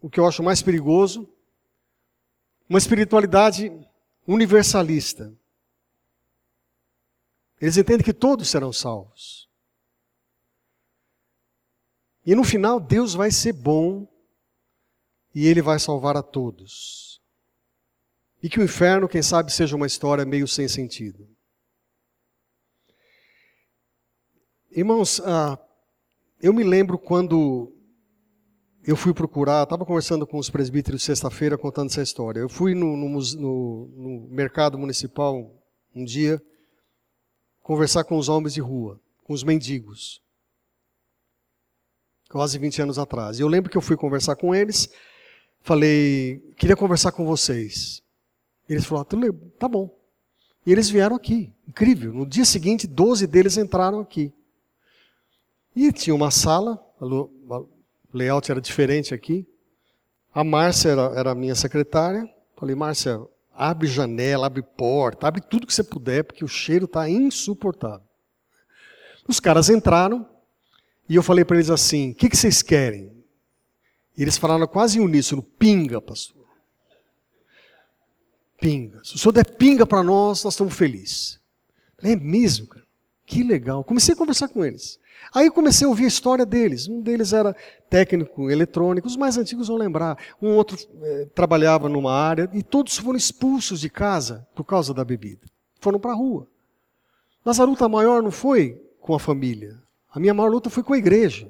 o 0.01 0.09
que 0.09 0.19
eu 0.19 0.25
acho 0.25 0.41
mais 0.41 0.61
perigoso, 0.61 1.29
uma 2.67 2.79
espiritualidade 2.79 3.71
universalista. 4.27 5.33
Eles 7.59 7.77
entendem 7.77 8.03
que 8.03 8.13
todos 8.13 8.49
serão 8.49 8.73
salvos. 8.73 9.49
E 12.25 12.35
no 12.35 12.43
final, 12.43 12.79
Deus 12.79 13.13
vai 13.13 13.31
ser 13.31 13.53
bom 13.53 14.07
e 15.33 15.47
Ele 15.47 15.61
vai 15.61 15.79
salvar 15.79 16.15
a 16.17 16.23
todos. 16.23 17.21
E 18.41 18.49
que 18.49 18.59
o 18.59 18.63
inferno, 18.63 19.07
quem 19.07 19.21
sabe, 19.21 19.51
seja 19.51 19.75
uma 19.75 19.87
história 19.87 20.25
meio 20.25 20.47
sem 20.47 20.67
sentido. 20.67 21.27
Irmãos, 24.71 25.19
ah, 25.21 25.59
eu 26.41 26.53
me 26.53 26.63
lembro 26.63 26.97
quando 26.97 27.71
eu 28.83 28.95
fui 28.95 29.13
procurar, 29.13 29.63
estava 29.63 29.85
conversando 29.85 30.25
com 30.25 30.37
os 30.37 30.49
presbíteros 30.49 31.03
sexta-feira 31.03 31.57
contando 31.57 31.89
essa 31.89 32.01
história. 32.01 32.39
Eu 32.39 32.49
fui 32.49 32.73
no, 32.73 32.97
no, 32.97 33.09
no, 33.09 33.87
no, 33.95 34.27
mercado 34.29 34.77
municipal 34.77 35.51
um 35.93 36.03
dia 36.03 36.41
conversar 37.61 38.03
com 38.03 38.17
os 38.17 38.27
homens 38.27 38.53
de 38.53 38.61
rua, 38.61 38.99
com 39.23 39.33
os 39.33 39.43
mendigos, 39.43 40.21
quase 42.29 42.57
20 42.57 42.81
anos 42.81 42.97
atrás. 42.97 43.37
E 43.37 43.43
eu 43.43 43.47
lembro 43.47 43.69
que 43.69 43.77
eu 43.77 43.81
fui 43.81 43.95
conversar 43.95 44.35
com 44.35 44.55
eles, 44.55 44.89
falei, 45.61 46.39
queria 46.57 46.75
conversar 46.75 47.11
com 47.11 47.25
vocês. 47.25 48.01
Eles 48.67 48.85
falaram, 48.85 49.07
tá 49.59 49.67
bom. 49.67 49.95
E 50.65 50.71
eles 50.71 50.89
vieram 50.89 51.15
aqui, 51.15 51.53
incrível. 51.67 52.13
No 52.13 52.25
dia 52.25 52.45
seguinte, 52.45 52.87
12 52.87 53.27
deles 53.27 53.57
entraram 53.57 53.99
aqui. 53.99 54.33
E 55.75 55.91
tinha 55.91 56.15
uma 56.15 56.31
sala, 56.31 56.83
layout 58.13 58.51
era 58.51 58.61
diferente 58.61 59.13
aqui. 59.13 59.47
A 60.33 60.43
Márcia 60.43 60.89
era, 60.89 61.01
era 61.15 61.35
minha 61.35 61.55
secretária. 61.55 62.27
Falei, 62.57 62.75
Márcia, 62.75 63.19
abre 63.53 63.87
janela, 63.87 64.47
abre 64.47 64.63
porta, 64.63 65.27
abre 65.27 65.41
tudo 65.41 65.67
que 65.67 65.73
você 65.73 65.83
puder, 65.83 66.23
porque 66.23 66.43
o 66.43 66.47
cheiro 66.47 66.85
está 66.85 67.09
insuportável. 67.09 68.05
Os 69.27 69.39
caras 69.39 69.69
entraram 69.69 70.27
e 71.07 71.15
eu 71.15 71.23
falei 71.23 71.43
para 71.43 71.57
eles 71.57 71.69
assim: 71.69 72.11
o 72.11 72.15
que, 72.15 72.29
que 72.29 72.37
vocês 72.37 72.61
querem? 72.61 73.11
E 74.17 74.21
eles 74.21 74.37
falaram 74.37 74.67
quase 74.67 74.97
em 74.97 75.01
uníssono: 75.01 75.43
pinga, 75.43 76.01
pastor. 76.01 76.45
Pinga. 78.59 79.03
Se 79.03 79.15
o 79.15 79.17
senhor 79.17 79.33
der 79.33 79.45
pinga 79.55 79.85
para 79.85 80.03
nós, 80.03 80.43
nós 80.43 80.53
estamos 80.53 80.73
felizes. 80.73 81.39
É 82.03 82.15
mesmo, 82.15 82.67
cara. 82.67 82.80
Que 83.31 83.43
legal. 83.43 83.81
Comecei 83.81 84.13
a 84.13 84.17
conversar 84.17 84.49
com 84.49 84.65
eles. 84.65 84.99
Aí 85.33 85.49
comecei 85.49 85.87
a 85.87 85.89
ouvir 85.89 86.03
a 86.03 86.09
história 86.09 86.45
deles. 86.45 86.89
Um 86.89 86.99
deles 86.99 87.31
era 87.31 87.55
técnico 87.89 88.51
eletrônico, 88.51 89.07
os 89.07 89.15
mais 89.15 89.37
antigos 89.37 89.69
vão 89.69 89.77
lembrar. 89.77 90.17
Um 90.41 90.49
outro 90.49 90.77
eh, 91.01 91.29
trabalhava 91.33 91.87
numa 91.87 92.11
área 92.11 92.49
e 92.51 92.61
todos 92.61 92.97
foram 92.97 93.15
expulsos 93.15 93.79
de 93.79 93.89
casa 93.89 94.45
por 94.53 94.65
causa 94.65 94.93
da 94.93 95.05
bebida. 95.05 95.47
Foram 95.79 95.97
para 95.97 96.11
a 96.11 96.13
rua. 96.13 96.45
Mas 97.41 97.57
a 97.57 97.63
luta 97.63 97.87
maior 97.87 98.21
não 98.21 98.31
foi 98.31 98.77
com 98.99 99.15
a 99.15 99.19
família. 99.19 99.81
A 100.09 100.19
minha 100.19 100.33
maior 100.33 100.49
luta 100.49 100.69
foi 100.69 100.83
com 100.83 100.91
a 100.91 100.97
igreja. 100.97 101.49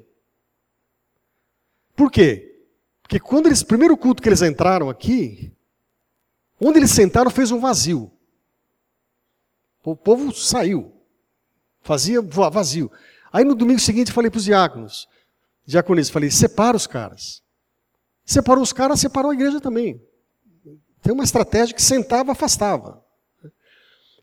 Por 1.96 2.12
quê? 2.12 2.62
Porque 3.02 3.18
quando 3.18 3.46
eles, 3.46 3.64
primeiro 3.64 3.96
culto 3.96 4.22
que 4.22 4.28
eles 4.28 4.40
entraram 4.40 4.88
aqui, 4.88 5.52
onde 6.60 6.78
eles 6.78 6.92
sentaram 6.92 7.28
fez 7.28 7.50
um 7.50 7.58
vazio. 7.58 8.08
O 9.84 9.96
povo 9.96 10.32
saiu. 10.32 11.01
Fazia 11.82 12.20
vazio. 12.22 12.90
Aí 13.32 13.44
no 13.44 13.54
domingo 13.54 13.80
seguinte 13.80 14.12
falei 14.12 14.30
para 14.30 14.38
os 14.38 14.44
diáconos, 14.44 15.08
diaconistas, 15.66 16.12
falei, 16.12 16.30
separa 16.30 16.76
os 16.76 16.86
caras. 16.86 17.42
Separou 18.24 18.62
os 18.62 18.72
caras, 18.72 19.00
separou 19.00 19.30
a 19.30 19.34
igreja 19.34 19.60
também. 19.60 20.00
Tem 21.02 21.12
uma 21.12 21.24
estratégia 21.24 21.74
que 21.74 21.82
sentava, 21.82 22.32
afastava. 22.32 23.04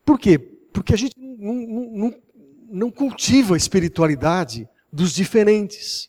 Por 0.04 0.18
quê? 0.18 0.38
Porque 0.38 0.94
a 0.94 0.96
gente 0.96 1.14
não, 1.18 1.54
não, 1.54 2.22
não 2.70 2.90
cultiva 2.90 3.54
a 3.54 3.56
espiritualidade 3.56 4.68
dos 4.90 5.12
diferentes. 5.12 6.08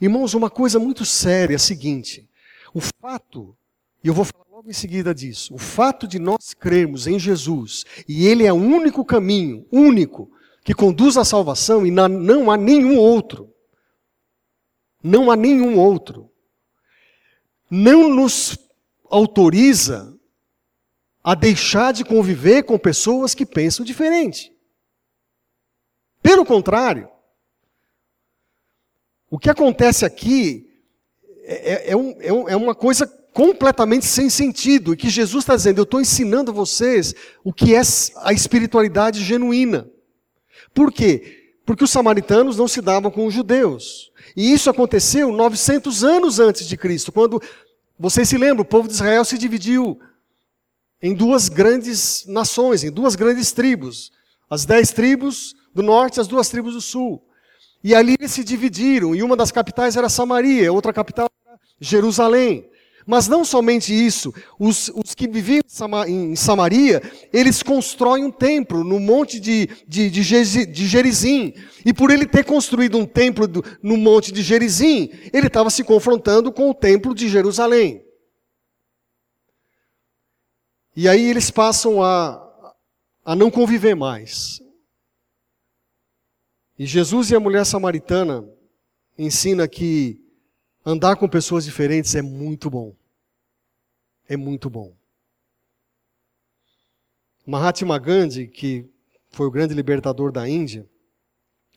Irmãos, 0.00 0.34
uma 0.34 0.50
coisa 0.50 0.78
muito 0.78 1.04
séria 1.06 1.54
é 1.54 1.56
a 1.56 1.60
seguinte: 1.60 2.28
o 2.74 2.80
fato, 2.80 3.56
e 4.04 4.08
eu 4.08 4.14
vou 4.14 4.24
falar 4.24 4.44
logo 4.58 4.70
em 4.70 4.74
seguida 4.74 5.14
disso, 5.14 5.54
o 5.54 5.58
fato 5.58 6.08
de 6.08 6.18
nós 6.18 6.52
crermos 6.52 7.06
em 7.06 7.16
Jesus, 7.16 7.84
e 8.08 8.26
Ele 8.26 8.44
é 8.44 8.52
o 8.52 8.56
único 8.56 9.04
caminho, 9.04 9.64
único, 9.70 10.28
que 10.64 10.74
conduz 10.74 11.16
à 11.16 11.24
salvação 11.24 11.86
e 11.86 11.92
não 11.92 12.50
há 12.50 12.56
nenhum 12.56 12.98
outro. 12.98 13.54
Não 15.00 15.30
há 15.30 15.36
nenhum 15.36 15.78
outro. 15.78 16.28
Não 17.70 18.12
nos 18.12 18.58
autoriza 19.08 20.18
a 21.22 21.36
deixar 21.36 21.92
de 21.92 22.04
conviver 22.04 22.64
com 22.64 22.76
pessoas 22.76 23.36
que 23.36 23.46
pensam 23.46 23.86
diferente. 23.86 24.52
Pelo 26.20 26.44
contrário, 26.44 27.08
o 29.30 29.38
que 29.38 29.50
acontece 29.50 30.04
aqui 30.04 30.68
é, 31.44 31.92
é, 31.92 31.96
um, 31.96 32.20
é, 32.20 32.32
um, 32.32 32.48
é 32.48 32.56
uma 32.56 32.74
coisa 32.74 33.06
completamente 33.38 34.04
sem 34.04 34.28
sentido, 34.28 34.92
e 34.92 34.96
que 34.96 35.08
Jesus 35.08 35.44
está 35.44 35.54
dizendo: 35.54 35.78
eu 35.78 35.84
estou 35.84 36.00
ensinando 36.00 36.52
vocês 36.52 37.14
o 37.44 37.52
que 37.52 37.72
é 37.72 37.80
a 38.16 38.32
espiritualidade 38.32 39.22
genuína. 39.22 39.88
Por 40.74 40.92
quê? 40.92 41.54
Porque 41.64 41.84
os 41.84 41.90
samaritanos 41.90 42.56
não 42.56 42.66
se 42.66 42.80
davam 42.80 43.12
com 43.12 43.26
os 43.26 43.32
judeus. 43.32 44.10
E 44.36 44.52
isso 44.52 44.68
aconteceu 44.68 45.30
900 45.30 46.02
anos 46.02 46.40
antes 46.40 46.66
de 46.66 46.76
Cristo, 46.76 47.12
quando, 47.12 47.40
vocês 47.96 48.28
se 48.28 48.36
lembram, 48.36 48.62
o 48.62 48.64
povo 48.64 48.88
de 48.88 48.94
Israel 48.94 49.24
se 49.24 49.38
dividiu 49.38 50.00
em 51.00 51.14
duas 51.14 51.48
grandes 51.48 52.24
nações, 52.26 52.82
em 52.82 52.90
duas 52.90 53.14
grandes 53.14 53.52
tribos. 53.52 54.10
As 54.50 54.64
dez 54.64 54.90
tribos 54.90 55.54
do 55.72 55.82
norte 55.82 56.16
e 56.16 56.20
as 56.20 56.26
duas 56.26 56.48
tribos 56.48 56.74
do 56.74 56.80
sul. 56.80 57.24
E 57.84 57.94
ali 57.94 58.16
eles 58.18 58.32
se 58.32 58.42
dividiram, 58.42 59.14
e 59.14 59.22
uma 59.22 59.36
das 59.36 59.52
capitais 59.52 59.94
era 59.94 60.08
Samaria, 60.08 60.72
outra 60.72 60.92
capital 60.92 61.30
era 61.46 61.56
Jerusalém. 61.80 62.68
Mas 63.10 63.26
não 63.26 63.42
somente 63.42 63.94
isso, 63.94 64.34
os, 64.58 64.90
os 64.90 65.14
que 65.14 65.26
viviam 65.26 65.62
em 66.06 66.36
Samaria, 66.36 67.00
eles 67.32 67.62
constroem 67.62 68.22
um 68.22 68.30
templo 68.30 68.84
no 68.84 69.00
monte 69.00 69.40
de, 69.40 69.66
de, 69.88 70.10
de, 70.10 70.66
de 70.66 70.86
Gerizim. 70.86 71.54
E 71.86 71.94
por 71.94 72.10
ele 72.10 72.26
ter 72.26 72.44
construído 72.44 72.98
um 72.98 73.06
templo 73.06 73.48
do, 73.48 73.64
no 73.82 73.96
monte 73.96 74.30
de 74.30 74.42
Gerizim, 74.42 75.08
ele 75.32 75.46
estava 75.46 75.70
se 75.70 75.82
confrontando 75.84 76.52
com 76.52 76.68
o 76.68 76.74
templo 76.74 77.14
de 77.14 77.30
Jerusalém. 77.30 78.04
E 80.94 81.08
aí 81.08 81.30
eles 81.30 81.50
passam 81.50 82.02
a, 82.02 82.74
a 83.24 83.34
não 83.34 83.50
conviver 83.50 83.96
mais. 83.96 84.60
E 86.78 86.84
Jesus 86.84 87.30
e 87.30 87.34
a 87.34 87.40
mulher 87.40 87.64
samaritana 87.64 88.46
ensina 89.16 89.66
que 89.66 90.22
andar 90.84 91.16
com 91.16 91.26
pessoas 91.26 91.64
diferentes 91.64 92.14
é 92.14 92.20
muito 92.20 92.68
bom 92.68 92.97
é 94.28 94.36
muito 94.36 94.68
bom. 94.68 94.94
Mahatma 97.46 97.98
Gandhi, 97.98 98.46
que 98.46 98.86
foi 99.30 99.46
o 99.46 99.50
grande 99.50 99.72
libertador 99.72 100.30
da 100.30 100.46
Índia, 100.46 100.86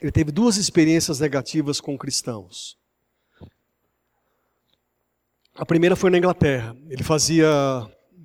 ele 0.02 0.12
teve 0.12 0.32
duas 0.32 0.58
experiências 0.58 1.20
negativas 1.20 1.80
com 1.80 1.98
cristãos. 1.98 2.78
A 5.56 5.66
primeira 5.66 5.96
foi 5.96 6.10
na 6.10 6.18
Inglaterra. 6.18 6.76
Ele 6.90 7.04
fazia 7.04 7.48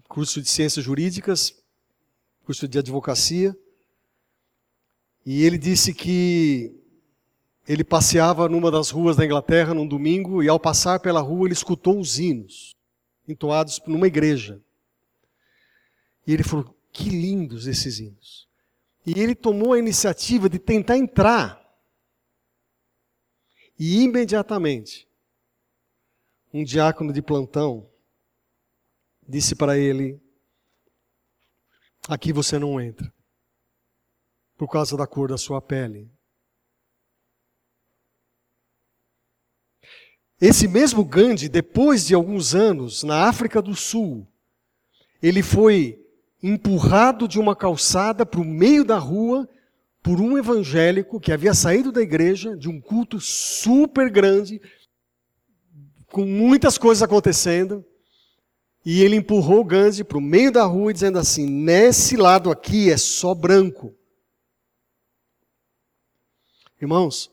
curso 0.09 0.42
de 0.42 0.49
ciências 0.49 0.85
jurídicas, 0.85 1.54
curso 2.45 2.66
de 2.66 2.78
advocacia, 2.78 3.56
e 5.25 5.45
ele 5.45 5.59
disse 5.59 5.92
que 5.92 6.75
ele 7.68 7.85
passeava 7.85 8.49
numa 8.49 8.71
das 8.71 8.90
ruas 8.90 9.16
da 9.16 9.25
Inglaterra 9.25 9.75
num 9.75 9.87
domingo 9.87 10.42
e 10.42 10.49
ao 10.49 10.59
passar 10.59 11.00
pela 11.00 11.21
rua 11.21 11.47
ele 11.47 11.52
escutou 11.52 11.99
os 11.99 12.18
hinos 12.18 12.75
entoados 13.28 13.80
numa 13.87 14.06
igreja. 14.06 14.62
E 16.26 16.33
ele 16.33 16.42
falou: 16.42 16.76
que 16.97 17.11
lindos 17.11 17.66
esses 17.66 17.99
hinos. 17.99 18.49
E 19.04 19.21
ele 19.21 19.35
tomou 19.35 19.75
a 19.75 19.78
iniciativa 19.78 20.49
de 20.49 20.59
tentar 20.59 20.97
entrar. 20.97 21.62
E 23.78 24.02
imediatamente, 24.02 25.06
um 26.52 26.64
diácono 26.64 27.12
de 27.12 27.21
plantão 27.21 27.88
disse 29.28 29.54
para 29.54 29.76
ele: 29.76 30.18
Aqui 32.09 32.33
você 32.33 32.59
não 32.59 32.80
entra, 32.80 33.12
por 34.56 34.68
causa 34.68 34.97
da 34.97 35.06
cor 35.06 35.28
da 35.28 35.37
sua 35.37 35.61
pele. 35.61 36.11
Esse 40.40 40.69
mesmo 40.69 41.05
Gandhi, 41.05 41.49
depois 41.49 42.07
de 42.07 42.14
alguns 42.14 42.55
anos, 42.55 43.02
na 43.02 43.26
África 43.28 43.62
do 43.62 43.75
Sul, 43.75 44.26
ele 45.23 45.43
foi 45.43 45.99
empurrado 46.43 47.26
de 47.26 47.40
uma 47.40 47.57
calçada 47.57 48.26
para 48.26 48.40
o 48.40 48.45
meio 48.45 48.85
da 48.85 48.99
rua 48.99 49.49
por 50.02 50.21
um 50.21 50.37
evangélico 50.37 51.19
que 51.19 51.33
havia 51.33 51.55
saído 51.55 51.90
da 51.90 52.02
igreja, 52.02 52.57
de 52.57 52.69
um 52.69 52.81
culto 52.81 53.19
super 53.19 54.11
grande, 54.11 54.61
com 56.12 56.25
muitas 56.25 56.78
coisas 56.78 57.02
acontecendo, 57.02 57.85
e 58.85 59.02
ele 59.02 59.16
empurrou 59.16 59.64
Gandhi 59.64 60.05
para 60.05 60.19
o 60.19 60.21
meio 60.21 60.52
da 60.52 60.64
rua, 60.64 60.93
dizendo 60.93 61.19
assim: 61.19 61.45
nesse 61.45 62.16
lado 62.16 62.52
aqui 62.52 62.88
é 62.88 62.97
só 62.97 63.35
branco. 63.35 63.93
Irmãos, 66.81 67.33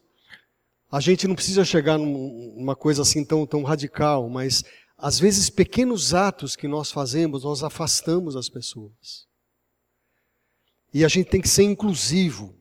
a 0.93 0.99
gente 0.99 1.27
não 1.27 1.33
precisa 1.33 1.65
chegar 1.65 1.97
numa 1.97 2.75
coisa 2.75 3.01
assim 3.01 3.25
tão, 3.25 3.47
tão 3.47 3.63
radical, 3.63 4.29
mas 4.29 4.63
às 4.95 5.19
vezes 5.19 5.49
pequenos 5.49 6.13
atos 6.13 6.55
que 6.55 6.67
nós 6.67 6.91
fazemos, 6.91 7.43
nós 7.43 7.63
afastamos 7.63 8.35
as 8.35 8.47
pessoas. 8.47 9.25
E 10.93 11.03
a 11.03 11.07
gente 11.07 11.31
tem 11.31 11.41
que 11.41 11.49
ser 11.49 11.63
inclusivo. 11.63 12.55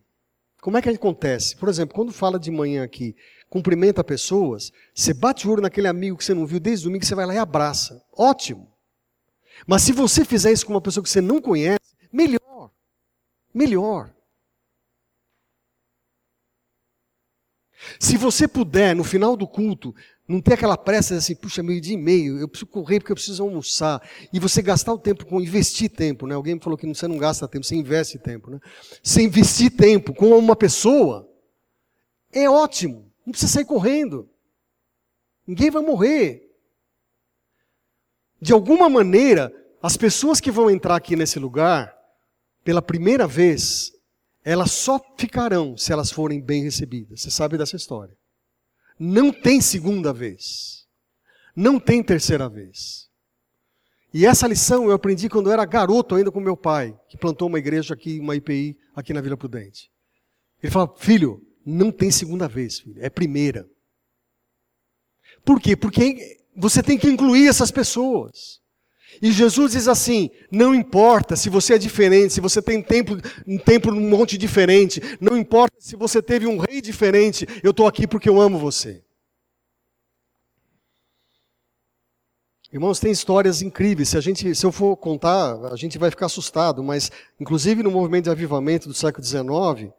Como 0.63 0.79
é 0.79 0.81
que 0.81 0.89
acontece? 0.89 1.55
Por 1.57 1.69
exemplo, 1.69 1.95
quando 1.95 2.11
fala 2.11 2.41
de 2.41 2.51
manhã 2.51 2.83
aqui, 2.83 3.15
cumprimenta 3.51 4.03
pessoas, 4.03 4.73
você 4.95 5.13
bate 5.13 5.47
o 5.47 5.51
olho 5.51 5.61
naquele 5.61 5.89
amigo 5.89 6.17
que 6.17 6.25
você 6.25 6.33
não 6.33 6.47
viu 6.47 6.59
desde 6.59 6.87
domingo, 6.87 7.05
você 7.05 7.15
vai 7.15 7.27
lá 7.27 7.35
e 7.35 7.39
abraça. 7.39 8.03
Ótimo. 8.17 8.73
Mas 9.67 9.83
se 9.83 9.93
você 9.93 10.25
fizer 10.25 10.53
isso 10.53 10.65
com 10.65 10.73
uma 10.73 10.81
pessoa 10.81 11.05
que 11.05 11.11
você 11.11 11.21
não 11.21 11.39
conhece, 11.39 11.95
melhor. 12.11 12.71
Melhor. 13.53 14.11
Se 17.99 18.17
você 18.17 18.47
puder, 18.47 18.95
no 18.95 19.05
final 19.05 19.37
do 19.37 19.47
culto, 19.47 19.95
não 20.27 20.41
ter 20.41 20.55
aquela 20.55 20.77
pressa 20.77 21.17
assim, 21.17 21.35
puxa, 21.35 21.63
meio 21.63 21.81
dia 21.81 21.95
e 21.95 21.97
meio, 21.97 22.39
eu 22.39 22.49
preciso 22.49 22.71
correr 22.71 23.01
porque 23.01 23.13
eu 23.13 23.17
preciso 23.17 23.43
almoçar. 23.43 24.01
E 24.33 24.39
você 24.39 24.63
gastar 24.63 24.93
o 24.93 24.99
tempo 24.99 25.27
com 25.27 25.41
investir 25.41 25.91
tempo, 25.91 26.27
né? 26.27 26.35
Alguém 26.35 26.55
me 26.55 26.61
falou 26.61 26.79
que 26.79 26.87
você 26.87 27.09
não 27.09 27.19
gasta 27.19 27.49
tempo, 27.49 27.65
você 27.65 27.75
investe 27.75 28.19
tempo, 28.19 28.51
né? 28.51 28.61
Você 29.03 29.23
investir 29.23 29.71
tempo 29.77 30.15
com 30.15 30.37
uma 30.39 30.57
pessoa 30.57 31.29
é 32.33 32.49
ótimo. 32.49 33.11
Não 33.27 33.33
precisa 33.33 33.53
sair 33.53 33.65
correndo. 33.65 34.29
Ninguém 35.47 35.71
vai 35.71 35.83
morrer 35.83 36.53
de 38.43 38.53
alguma 38.53 38.89
maneira, 38.89 39.55
as 39.81 39.97
pessoas 39.97 40.41
que 40.41 40.51
vão 40.51 40.69
entrar 40.69 40.97
aqui 40.97 41.15
nesse 41.15 41.39
lugar, 41.39 41.97
pela 42.65 42.83
primeira 42.83 43.25
vez, 43.25 43.93
elas 44.45 44.73
só 44.73 45.01
ficarão 45.17 45.77
se 45.77 45.93
elas 45.93 46.11
forem 46.11 46.41
bem 46.41 46.63
recebidas. 46.65 47.21
Você 47.23 47.31
sabe 47.31 47.57
dessa 47.57 47.77
história. 47.77 48.17
Não 48.99 49.33
tem 49.33 49.61
segunda 49.61 50.13
vez. 50.13 50.87
Não 51.55 51.79
tem 51.79 52.03
terceira 52.03 52.49
vez. 52.49 53.09
E 54.15 54.27
essa 54.27 54.47
lição 54.47 54.85
eu 54.85 54.93
aprendi 54.93 55.29
quando 55.29 55.47
eu 55.47 55.53
era 55.53 55.65
garoto 55.65 56.15
ainda 56.15 56.31
com 56.31 56.41
meu 56.41 56.57
pai, 56.57 56.99
que 57.09 57.17
plantou 57.17 57.49
uma 57.49 57.59
igreja 57.59 57.95
aqui, 57.95 58.21
uma 58.21 58.37
IPI, 58.37 58.77
aqui 58.95 59.13
na 59.13 59.21
Vila 59.21 59.37
Prudente. 59.37 59.91
Ele 60.63 60.71
fala, 60.71 60.93
filho, 60.97 61.41
não 61.65 61.91
tem 61.91 62.11
segunda 62.11 62.47
vez, 62.47 62.81
filho, 62.81 63.03
é 63.03 63.09
primeira. 63.09 63.69
Por 65.45 65.61
quê? 65.61 65.75
Porque 65.75 66.39
você 66.55 66.83
tem 66.83 66.99
que 66.99 67.09
incluir 67.09 67.49
essas 67.49 67.71
pessoas. 67.71 68.62
E 69.21 69.31
Jesus 69.31 69.73
diz 69.73 69.89
assim: 69.89 70.31
não 70.51 70.75
importa 70.75 71.37
se 71.37 71.51
você 71.51 71.75
é 71.75 71.79
diferente, 71.79 72.33
se 72.33 72.41
você 72.41 72.63
tem 72.63 72.83
tempo, 72.83 73.17
um 73.47 73.59
tempo 73.59 73.91
num 73.91 74.09
monte 74.09 74.39
diferente, 74.39 75.03
não 75.21 75.37
importa 75.37 75.77
se 75.79 75.97
você 75.97 76.23
teve 76.23 76.47
um 76.47 76.59
rei 76.59 76.81
diferente, 76.81 77.47
eu 77.63 77.73
estou 77.73 77.87
aqui 77.87 78.07
porque 78.07 78.29
eu 78.29 78.41
amo 78.41 78.59
você. 78.59 79.03
Irmãos, 82.73 82.99
tem 82.99 83.13
histórias 83.13 83.61
incríveis. 83.61 84.09
Se, 84.09 84.17
a 84.17 84.21
gente, 84.21 84.55
se 84.55 84.65
eu 84.65 84.73
for 84.73 84.97
contar, 84.97 85.63
a 85.71 85.77
gente 85.77 85.99
vai 85.99 86.09
ficar 86.09 86.25
assustado, 86.25 86.83
mas, 86.83 87.13
inclusive 87.39 87.83
no 87.83 87.91
movimento 87.91 88.25
de 88.25 88.31
avivamento 88.31 88.89
do 88.89 88.95
século 88.95 89.23
XIX, 89.23 89.93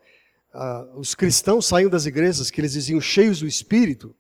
ah, 0.52 0.88
os 0.96 1.14
cristãos 1.14 1.68
saíam 1.68 1.90
das 1.90 2.08
igrejas 2.08 2.50
que 2.50 2.60
eles 2.60 2.74
diziam 2.74 3.00
cheios 3.00 3.42
do 3.42 3.48
Espírito, 3.48 4.16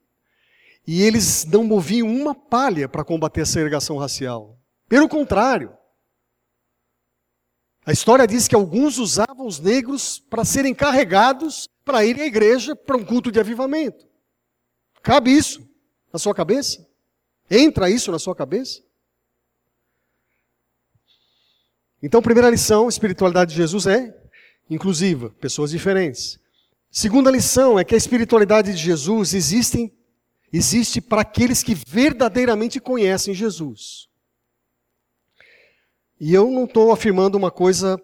e 0.85 1.01
eles 1.01 1.45
não 1.45 1.63
moviam 1.63 2.07
uma 2.07 2.35
palha 2.35 2.87
para 2.87 3.03
combater 3.03 3.41
a 3.41 3.45
segregação 3.45 3.97
racial. 3.97 4.59
Pelo 4.93 5.09
contrário. 5.09 5.75
A 7.83 7.91
história 7.91 8.27
diz 8.27 8.47
que 8.47 8.53
alguns 8.53 8.99
usavam 8.99 9.47
os 9.47 9.59
negros 9.59 10.19
para 10.19 10.45
serem 10.45 10.71
carregados 10.71 11.67
para 11.83 12.05
irem 12.05 12.21
à 12.21 12.27
igreja 12.27 12.75
para 12.75 12.95
um 12.95 13.03
culto 13.03 13.31
de 13.31 13.39
avivamento. 13.39 14.07
Cabe 15.01 15.35
isso 15.35 15.67
na 16.13 16.19
sua 16.19 16.35
cabeça? 16.35 16.87
Entra 17.49 17.89
isso 17.89 18.11
na 18.11 18.19
sua 18.19 18.35
cabeça? 18.35 18.83
Então, 21.99 22.21
primeira 22.21 22.51
lição, 22.51 22.85
a 22.85 22.89
espiritualidade 22.89 23.49
de 23.49 23.57
Jesus 23.57 23.87
é 23.87 24.15
inclusiva, 24.69 25.31
pessoas 25.41 25.71
diferentes. 25.71 26.39
Segunda 26.91 27.31
lição 27.31 27.79
é 27.79 27.83
que 27.83 27.95
a 27.95 27.97
espiritualidade 27.97 28.71
de 28.71 28.77
Jesus 28.77 29.33
existem 29.33 29.91
existe 30.53 31.01
para 31.01 31.21
aqueles 31.21 31.63
que 31.63 31.73
verdadeiramente 31.73 32.79
conhecem 32.79 33.33
Jesus. 33.33 34.12
E 36.25 36.33
eu 36.33 36.49
não 36.49 36.63
estou 36.63 36.89
afirmando 36.89 37.37
uma 37.37 37.51
coisa 37.51 38.01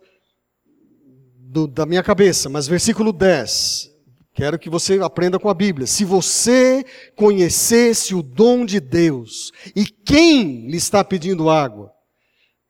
do, 1.38 1.65
da 1.65 1.86
minha 1.86 2.03
cabeça, 2.03 2.49
mas 2.49 2.67
versículo 2.67 3.13
10. 3.13 3.89
Quero 4.34 4.60
que 4.60 4.69
você 4.69 4.99
aprenda 4.99 5.39
com 5.39 5.47
a 5.47 5.53
Bíblia. 5.53 5.88
Se 5.88 6.03
você 6.03 6.86
conhecesse 7.15 8.13
o 8.13 8.21
dom 8.21 8.65
de 8.65 8.82
Deus 8.82 9.53
e 9.73 9.86
quem 9.86 10.69
lhe 10.69 10.75
está 10.75 11.01
pedindo 11.01 11.49
água, 11.49 11.93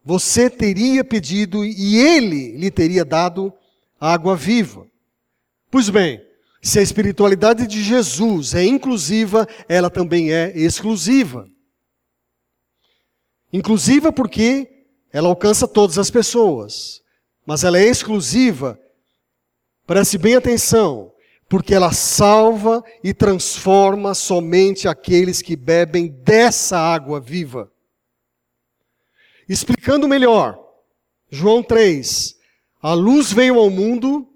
você 0.06 0.52
teria 0.52 1.04
pedido 1.04 1.66
e 1.66 1.98
ele 1.98 2.56
lhe 2.56 2.70
teria 2.70 3.04
dado 3.04 3.52
água 4.00 4.36
viva. 4.36 4.86
Pois 5.72 5.90
bem, 5.90 6.22
se 6.62 6.78
a 6.78 6.84
espiritualidade 6.84 7.66
de 7.66 7.82
Jesus 7.82 8.54
é 8.54 8.64
inclusiva, 8.64 9.48
ela 9.68 9.90
também 9.90 10.32
é 10.32 10.56
exclusiva. 10.56 11.50
Inclusiva 13.52 14.14
porque 14.14 14.79
ela 15.12 15.28
alcança 15.28 15.68
todas 15.68 15.98
as 15.98 16.12
pessoas, 16.12 17.02
mas 17.46 17.64
ela 17.64 17.80
é 17.80 17.86
exclusiva, 17.86 18.80
preste 19.86 20.18
bem 20.18 20.36
atenção, 20.36 21.12
porque 21.48 21.74
ela 21.74 21.92
salva 21.92 22.84
e 23.04 23.14
transforma 23.14 24.14
somente 24.14 24.88
aqueles 24.88 25.42
que 25.42 25.56
bebem 25.56 26.08
dessa 26.08 26.78
água 26.78 27.20
viva. 27.20 27.72
Explicando 29.48 30.08
melhor, 30.08 30.64
João 31.32 31.64
3: 31.64 32.36
a 32.82 32.94
luz 32.94 33.34
veio 33.34 33.58
ao 33.60 33.70
mundo 33.72 34.28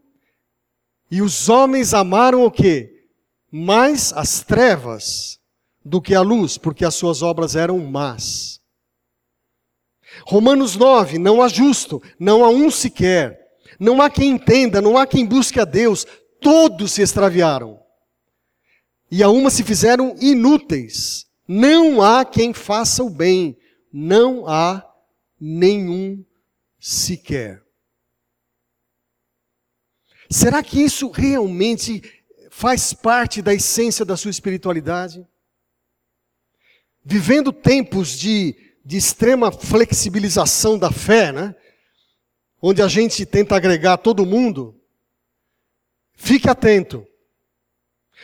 e 1.12 1.22
os 1.22 1.48
homens 1.50 1.94
amaram 1.94 2.44
o 2.44 2.50
quê? 2.50 3.06
Mais 3.52 4.12
as 4.14 4.42
trevas 4.42 5.40
do 5.86 6.02
que 6.02 6.16
a 6.16 6.22
luz, 6.22 6.58
porque 6.58 6.84
as 6.84 6.96
suas 6.96 7.22
obras 7.22 7.56
eram 7.56 7.78
más. 7.78 8.60
Romanos 10.26 10.76
9, 10.76 11.17
não 11.17 11.41
há 11.41 11.47
justo, 11.47 12.02
não 12.19 12.43
há 12.43 12.49
um 12.49 12.69
sequer. 12.69 13.39
Não 13.80 14.02
há 14.02 14.10
quem 14.10 14.32
entenda, 14.32 14.82
não 14.82 14.97
há 14.97 15.06
quem 15.06 15.26
busque 15.26 15.60
a 15.60 15.65
Deus, 15.65 16.06
todos 16.39 16.93
se 16.93 17.02
extraviaram. 17.02 17.80
E 19.10 19.21
a 19.21 19.30
uma 19.30 19.49
se 19.49 19.63
fizeram 19.63 20.15
inúteis. 20.19 21.28
Não 21.47 22.02
há 22.02 22.23
quem 22.23 22.54
faça 22.54 23.04
o 23.04 23.10
bem, 23.10 23.58
não 23.91 24.47
há 24.47 24.84
nenhum 25.39 26.23
sequer. 26.80 27.62
Será 30.30 30.63
que 30.63 30.82
isso 30.82 31.10
realmente 31.10 32.02
faz 32.49 32.93
parte 32.93 33.41
da 33.41 33.54
essência 33.54 34.04
da 34.04 34.17
sua 34.17 34.32
espiritualidade? 34.32 35.26
Vivendo 37.06 37.52
tempos 37.52 38.17
de, 38.17 38.56
de 38.84 38.98
extrema 38.98 39.52
flexibilização 39.52 40.78
da 40.78 40.91
fé, 40.91 41.32
né? 41.32 41.56
onde 42.62 42.82
a 42.82 42.88
gente 42.88 43.26
tenta 43.26 43.56
agregar 43.56 43.98
todo 43.98 44.26
mundo, 44.26 44.80
fique 46.15 46.50
atento. 46.50 47.06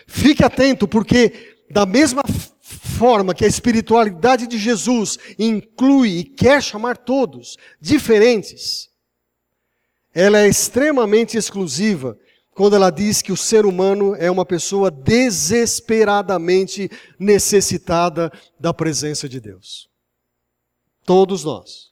Fique 0.08 0.44
atento, 0.44 0.88
porque 0.88 1.58
da 1.70 1.86
mesma 1.86 2.24
forma 2.62 3.34
que 3.34 3.44
a 3.44 3.48
espiritualidade 3.48 4.48
de 4.48 4.58
Jesus 4.58 5.18
inclui 5.38 6.20
e 6.20 6.24
quer 6.24 6.64
chamar 6.64 6.96
todos 6.98 7.58
diferentes, 7.82 8.90
ela 10.14 10.40
é 10.40 10.48
extremamente 10.48 11.38
exclusiva 11.38 12.18
quando 12.52 12.76
ela 12.76 12.90
diz 12.90 13.22
que 13.22 13.32
o 13.32 13.38
ser 13.38 13.66
humano 13.66 14.16
é 14.16 14.30
uma 14.30 14.46
pessoa 14.46 14.92
desesperadamente 14.92 16.90
necessitada 17.18 18.32
da 18.60 18.74
presença 18.74 19.30
de 19.30 19.40
Deus. 19.40 19.90
Todos 21.10 21.44
nós. 21.44 21.92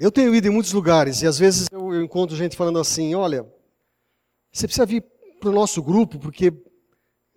Eu 0.00 0.10
tenho 0.10 0.34
ido 0.34 0.46
em 0.46 0.50
muitos 0.50 0.72
lugares 0.72 1.20
e 1.20 1.26
às 1.26 1.38
vezes 1.38 1.68
eu 1.70 2.02
encontro 2.02 2.34
gente 2.34 2.56
falando 2.56 2.78
assim: 2.78 3.14
olha, 3.14 3.46
você 4.50 4.66
precisa 4.66 4.86
vir 4.86 5.04
para 5.38 5.50
o 5.50 5.52
nosso 5.52 5.82
grupo 5.82 6.18
porque 6.18 6.50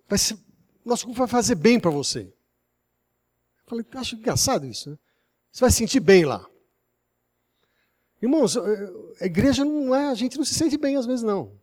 vai 0.08 0.18
ser, 0.18 0.38
nosso 0.82 1.04
grupo 1.04 1.18
vai 1.18 1.28
fazer 1.28 1.56
bem 1.56 1.78
para 1.78 1.90
você. 1.90 2.20
Eu 2.20 3.66
falei, 3.66 3.84
acho 3.96 4.16
engraçado 4.16 4.64
isso, 4.64 4.88
né? 4.88 4.98
Você 5.52 5.60
vai 5.60 5.70
se 5.70 5.76
sentir 5.76 6.00
bem 6.00 6.24
lá. 6.24 6.48
Irmãos, 8.22 8.56
a 8.56 9.26
igreja 9.26 9.66
não 9.66 9.94
é, 9.94 10.06
a 10.08 10.14
gente 10.14 10.38
não 10.38 10.46
se 10.46 10.54
sente 10.54 10.78
bem 10.78 10.96
às 10.96 11.04
vezes 11.04 11.22
não. 11.22 11.60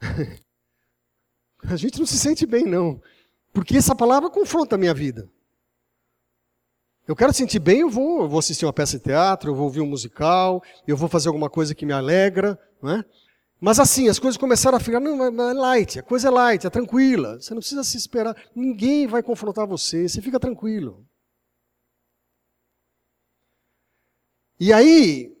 a 1.62 1.76
gente 1.76 1.98
não 1.98 2.06
se 2.06 2.18
sente 2.18 2.46
bem 2.46 2.64
não, 2.64 3.02
porque 3.54 3.76
essa 3.76 3.94
palavra 3.94 4.28
confronta 4.28 4.74
a 4.74 4.78
minha 4.78 4.92
vida. 4.92 5.30
Eu 7.06 7.14
quero 7.14 7.32
sentir 7.32 7.60
bem, 7.60 7.80
eu 7.80 7.88
vou, 7.88 8.22
eu 8.22 8.28
vou 8.28 8.40
assistir 8.40 8.66
uma 8.66 8.72
peça 8.72 8.98
de 8.98 9.04
teatro, 9.04 9.50
eu 9.50 9.54
vou 9.54 9.66
ouvir 9.66 9.80
um 9.80 9.86
musical, 9.86 10.62
eu 10.86 10.96
vou 10.96 11.08
fazer 11.08 11.28
alguma 11.28 11.48
coisa 11.48 11.74
que 11.74 11.86
me 11.86 11.92
alegra, 11.92 12.58
não 12.82 12.90
é? 12.90 13.04
Mas 13.60 13.78
assim, 13.78 14.08
as 14.08 14.18
coisas 14.18 14.36
começaram 14.36 14.76
a 14.76 14.80
ficar, 14.80 14.98
não, 14.98 15.48
é 15.48 15.52
light, 15.52 16.00
a 16.00 16.02
coisa 16.02 16.28
é 16.28 16.30
light, 16.30 16.66
é 16.66 16.70
tranquila, 16.70 17.40
você 17.40 17.54
não 17.54 17.60
precisa 17.60 17.84
se 17.84 17.96
esperar, 17.96 18.36
ninguém 18.54 19.06
vai 19.06 19.22
confrontar 19.22 19.66
você, 19.66 20.08
você 20.08 20.20
fica 20.20 20.40
tranquilo. 20.40 21.06
E 24.58 24.72
aí, 24.72 25.34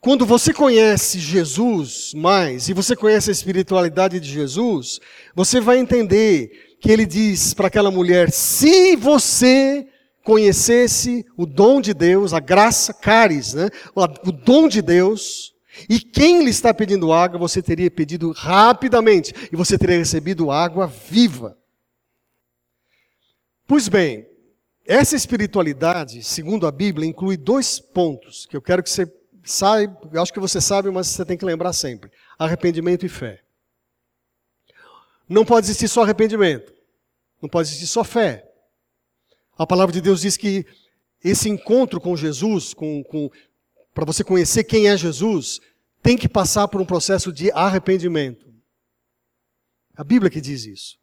quando 0.00 0.26
você 0.26 0.52
conhece 0.52 1.18
Jesus 1.18 2.12
mais 2.14 2.68
e 2.68 2.72
você 2.72 2.94
conhece 2.94 3.30
a 3.30 3.32
espiritualidade 3.32 4.20
de 4.20 4.28
Jesus, 4.28 5.00
você 5.34 5.60
vai 5.60 5.78
entender 5.78 6.65
que 6.80 6.90
ele 6.90 7.06
diz 7.06 7.54
para 7.54 7.68
aquela 7.68 7.90
mulher: 7.90 8.30
se 8.30 8.96
você 8.96 9.86
conhecesse 10.24 11.24
o 11.36 11.46
dom 11.46 11.80
de 11.80 11.94
Deus, 11.94 12.32
a 12.32 12.40
graça, 12.40 12.92
caris, 12.92 13.54
né? 13.54 13.70
o 13.94 14.32
dom 14.32 14.68
de 14.68 14.82
Deus, 14.82 15.54
e 15.88 16.00
quem 16.00 16.42
lhe 16.42 16.50
está 16.50 16.72
pedindo 16.72 17.12
água, 17.12 17.38
você 17.38 17.62
teria 17.62 17.90
pedido 17.90 18.32
rapidamente 18.32 19.32
e 19.52 19.56
você 19.56 19.76
teria 19.76 19.98
recebido 19.98 20.50
água 20.50 20.86
viva. 20.86 21.56
Pois 23.66 23.88
bem, 23.88 24.26
essa 24.86 25.16
espiritualidade, 25.16 26.22
segundo 26.22 26.66
a 26.66 26.72
Bíblia, 26.72 27.08
inclui 27.08 27.36
dois 27.36 27.78
pontos 27.78 28.46
que 28.46 28.56
eu 28.56 28.62
quero 28.62 28.82
que 28.82 28.90
você 28.90 29.12
sabe, 29.44 29.94
acho 30.18 30.32
que 30.32 30.40
você 30.40 30.60
sabe, 30.60 30.90
mas 30.90 31.08
você 31.08 31.24
tem 31.24 31.36
que 31.36 31.44
lembrar 31.44 31.72
sempre: 31.72 32.10
arrependimento 32.38 33.04
e 33.04 33.08
fé. 33.08 33.40
Não 35.28 35.44
pode 35.44 35.66
existir 35.66 35.88
só 35.88 36.02
arrependimento. 36.02 36.72
Não 37.40 37.48
pode 37.48 37.68
existir 37.68 37.86
só 37.86 38.04
fé. 38.04 38.48
A 39.58 39.66
palavra 39.66 39.92
de 39.92 40.00
Deus 40.00 40.20
diz 40.20 40.36
que 40.36 40.64
esse 41.22 41.48
encontro 41.48 42.00
com 42.00 42.16
Jesus, 42.16 42.72
com, 42.72 43.02
com 43.04 43.30
para 43.92 44.04
você 44.04 44.22
conhecer 44.22 44.64
quem 44.64 44.88
é 44.88 44.96
Jesus, 44.96 45.60
tem 46.02 46.16
que 46.16 46.28
passar 46.28 46.68
por 46.68 46.80
um 46.80 46.84
processo 46.84 47.32
de 47.32 47.50
arrependimento. 47.52 48.46
A 49.96 50.04
Bíblia 50.04 50.30
que 50.30 50.40
diz 50.40 50.66
isso. 50.66 50.98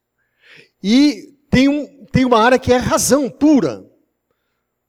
E 0.82 1.34
tem, 1.50 1.68
um, 1.68 2.06
tem 2.06 2.24
uma 2.24 2.40
área 2.40 2.60
que 2.60 2.72
é 2.72 2.78
razão 2.78 3.30
pura. 3.30 3.84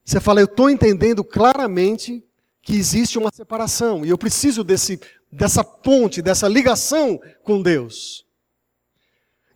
Você 0.05 0.21
fala, 0.21 0.41
eu 0.41 0.45
estou 0.45 0.69
entendendo 0.69 1.25
claramente 1.25 2.23
que 2.61 2.75
existe 2.77 3.19
uma 3.19 3.31
separação 3.33 4.05
e 4.05 4.11
eu 4.11 4.19
preciso 4.19 4.63
desse, 4.63 5.01
dessa 5.33 5.65
ponte, 5.65 6.21
dessa 6.21 6.47
ligação 6.47 7.19
com 7.43 7.63
Deus. 7.63 8.24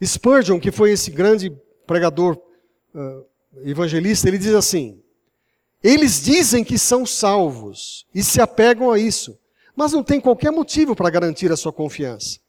Spurgeon, 0.05 0.61
que 0.61 0.71
foi 0.71 0.93
esse 0.93 1.11
grande 1.11 1.51
pregador 1.87 2.37
uh, 2.95 3.25
evangelista, 3.65 4.29
ele 4.29 4.39
diz 4.39 4.55
assim: 4.55 5.01
eles 5.83 6.23
dizem 6.23 6.65
que 6.65 6.79
são 6.79 7.07
salvos 7.07 8.05
e 8.15 8.23
se 8.23 8.41
apegam 8.41 8.91
a 8.91 8.99
isso, 8.99 9.39
mas 9.77 9.93
não 9.93 10.03
tem 10.03 10.21
qualquer 10.21 10.51
motivo 10.51 10.95
para 10.95 11.11
garantir 11.11 11.53
a 11.53 11.57
sua 11.57 11.73
confiança. 11.73 12.41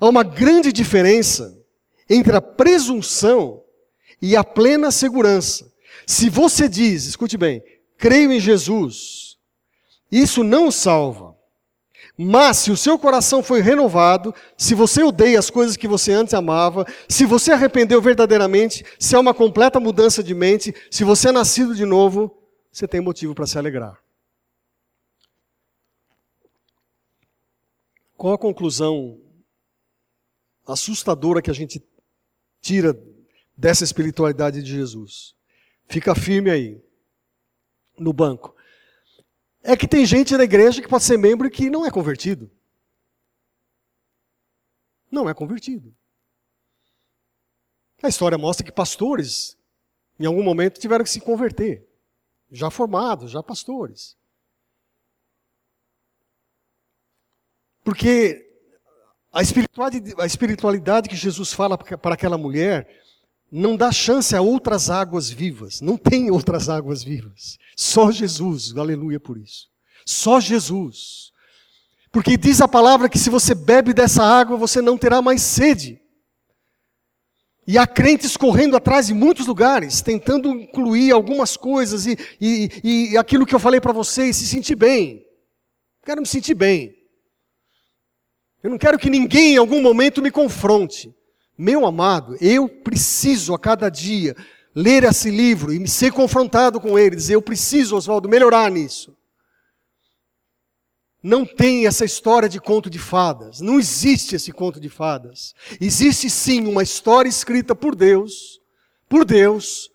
Há 0.00 0.08
uma 0.08 0.22
grande 0.22 0.72
diferença 0.72 1.58
entre 2.08 2.34
a 2.34 2.40
presunção 2.40 3.62
e 4.20 4.36
a 4.36 4.42
plena 4.42 4.90
segurança. 4.90 5.70
Se 6.06 6.30
você 6.30 6.68
diz, 6.68 7.04
escute 7.04 7.36
bem, 7.36 7.62
creio 7.98 8.32
em 8.32 8.40
Jesus, 8.40 9.36
isso 10.10 10.42
não 10.42 10.70
salva. 10.70 11.31
Mas 12.16 12.58
se 12.58 12.70
o 12.70 12.76
seu 12.76 12.98
coração 12.98 13.42
foi 13.42 13.60
renovado, 13.60 14.34
se 14.56 14.74
você 14.74 15.02
odeia 15.02 15.38
as 15.38 15.48
coisas 15.48 15.76
que 15.76 15.88
você 15.88 16.12
antes 16.12 16.34
amava, 16.34 16.86
se 17.08 17.24
você 17.24 17.52
arrependeu 17.52 18.02
verdadeiramente, 18.02 18.84
se 18.98 19.16
há 19.16 19.20
uma 19.20 19.32
completa 19.32 19.80
mudança 19.80 20.22
de 20.22 20.34
mente, 20.34 20.74
se 20.90 21.04
você 21.04 21.30
é 21.30 21.32
nascido 21.32 21.74
de 21.74 21.86
novo, 21.86 22.36
você 22.70 22.86
tem 22.86 23.00
motivo 23.00 23.34
para 23.34 23.46
se 23.46 23.58
alegrar. 23.58 23.98
Qual 28.16 28.34
a 28.34 28.38
conclusão 28.38 29.18
assustadora 30.66 31.40
que 31.40 31.50
a 31.50 31.54
gente 31.54 31.82
tira 32.60 32.96
dessa 33.56 33.84
espiritualidade 33.84 34.62
de 34.62 34.70
Jesus? 34.70 35.34
Fica 35.88 36.14
firme 36.14 36.50
aí, 36.50 36.80
no 37.98 38.12
banco 38.12 38.54
é 39.62 39.76
que 39.76 39.86
tem 39.86 40.04
gente 40.04 40.36
na 40.36 40.44
igreja 40.44 40.82
que 40.82 40.88
pode 40.88 41.04
ser 41.04 41.16
membro 41.16 41.46
e 41.46 41.50
que 41.50 41.70
não 41.70 41.86
é 41.86 41.90
convertido. 41.90 42.50
Não 45.10 45.28
é 45.28 45.34
convertido. 45.34 45.94
A 48.02 48.08
história 48.08 48.36
mostra 48.36 48.64
que 48.64 48.72
pastores, 48.72 49.56
em 50.18 50.26
algum 50.26 50.42
momento, 50.42 50.80
tiveram 50.80 51.04
que 51.04 51.10
se 51.10 51.20
converter. 51.20 51.86
Já 52.50 52.70
formados, 52.70 53.30
já 53.30 53.42
pastores. 53.42 54.16
Porque 57.84 58.50
a 59.32 59.42
espiritualidade, 59.42 60.14
a 60.20 60.26
espiritualidade 60.26 61.08
que 61.08 61.16
Jesus 61.16 61.52
fala 61.52 61.78
para 61.78 62.14
aquela 62.14 62.36
mulher 62.36 63.01
não 63.52 63.76
dá 63.76 63.92
chance 63.92 64.34
a 64.34 64.40
outras 64.40 64.88
águas 64.88 65.28
vivas. 65.28 65.82
Não 65.82 65.98
tem 65.98 66.30
outras 66.30 66.70
águas 66.70 67.04
vivas. 67.04 67.58
Só 67.76 68.10
Jesus. 68.10 68.74
Aleluia 68.74 69.20
por 69.20 69.36
isso. 69.36 69.68
Só 70.06 70.40
Jesus. 70.40 71.30
Porque 72.10 72.38
diz 72.38 72.62
a 72.62 72.68
palavra 72.68 73.10
que 73.10 73.18
se 73.18 73.28
você 73.28 73.54
bebe 73.54 73.92
dessa 73.92 74.24
água, 74.24 74.56
você 74.56 74.80
não 74.80 74.96
terá 74.96 75.20
mais 75.20 75.42
sede. 75.42 76.00
E 77.66 77.76
há 77.76 77.86
crentes 77.86 78.38
correndo 78.38 78.74
atrás 78.74 79.10
em 79.10 79.14
muitos 79.14 79.46
lugares, 79.46 80.00
tentando 80.00 80.48
incluir 80.48 81.12
algumas 81.12 81.54
coisas 81.54 82.06
e, 82.06 82.16
e, 82.40 83.10
e 83.12 83.16
aquilo 83.18 83.46
que 83.46 83.54
eu 83.54 83.60
falei 83.60 83.80
para 83.80 83.92
vocês, 83.92 84.36
se 84.36 84.46
sentir 84.46 84.76
bem. 84.76 85.26
Quero 86.04 86.22
me 86.22 86.26
sentir 86.26 86.54
bem. 86.54 86.96
Eu 88.62 88.70
não 88.70 88.78
quero 88.78 88.98
que 88.98 89.10
ninguém 89.10 89.54
em 89.54 89.58
algum 89.58 89.82
momento 89.82 90.22
me 90.22 90.30
confronte. 90.30 91.14
Meu 91.62 91.86
amado, 91.86 92.36
eu 92.40 92.68
preciso 92.68 93.54
a 93.54 93.58
cada 93.58 93.88
dia 93.88 94.34
ler 94.74 95.04
esse 95.04 95.30
livro 95.30 95.72
e 95.72 95.86
ser 95.86 96.10
confrontado 96.10 96.80
com 96.80 96.98
ele, 96.98 97.14
dizer: 97.14 97.36
eu 97.36 97.40
preciso, 97.40 97.94
Oswaldo, 97.94 98.28
melhorar 98.28 98.68
nisso. 98.68 99.16
Não 101.22 101.46
tem 101.46 101.86
essa 101.86 102.04
história 102.04 102.48
de 102.48 102.60
conto 102.60 102.90
de 102.90 102.98
fadas. 102.98 103.60
Não 103.60 103.78
existe 103.78 104.34
esse 104.34 104.50
conto 104.50 104.80
de 104.80 104.88
fadas. 104.88 105.54
Existe 105.80 106.28
sim 106.28 106.66
uma 106.66 106.82
história 106.82 107.28
escrita 107.28 107.76
por 107.76 107.94
Deus, 107.94 108.60
por 109.08 109.24
Deus, 109.24 109.88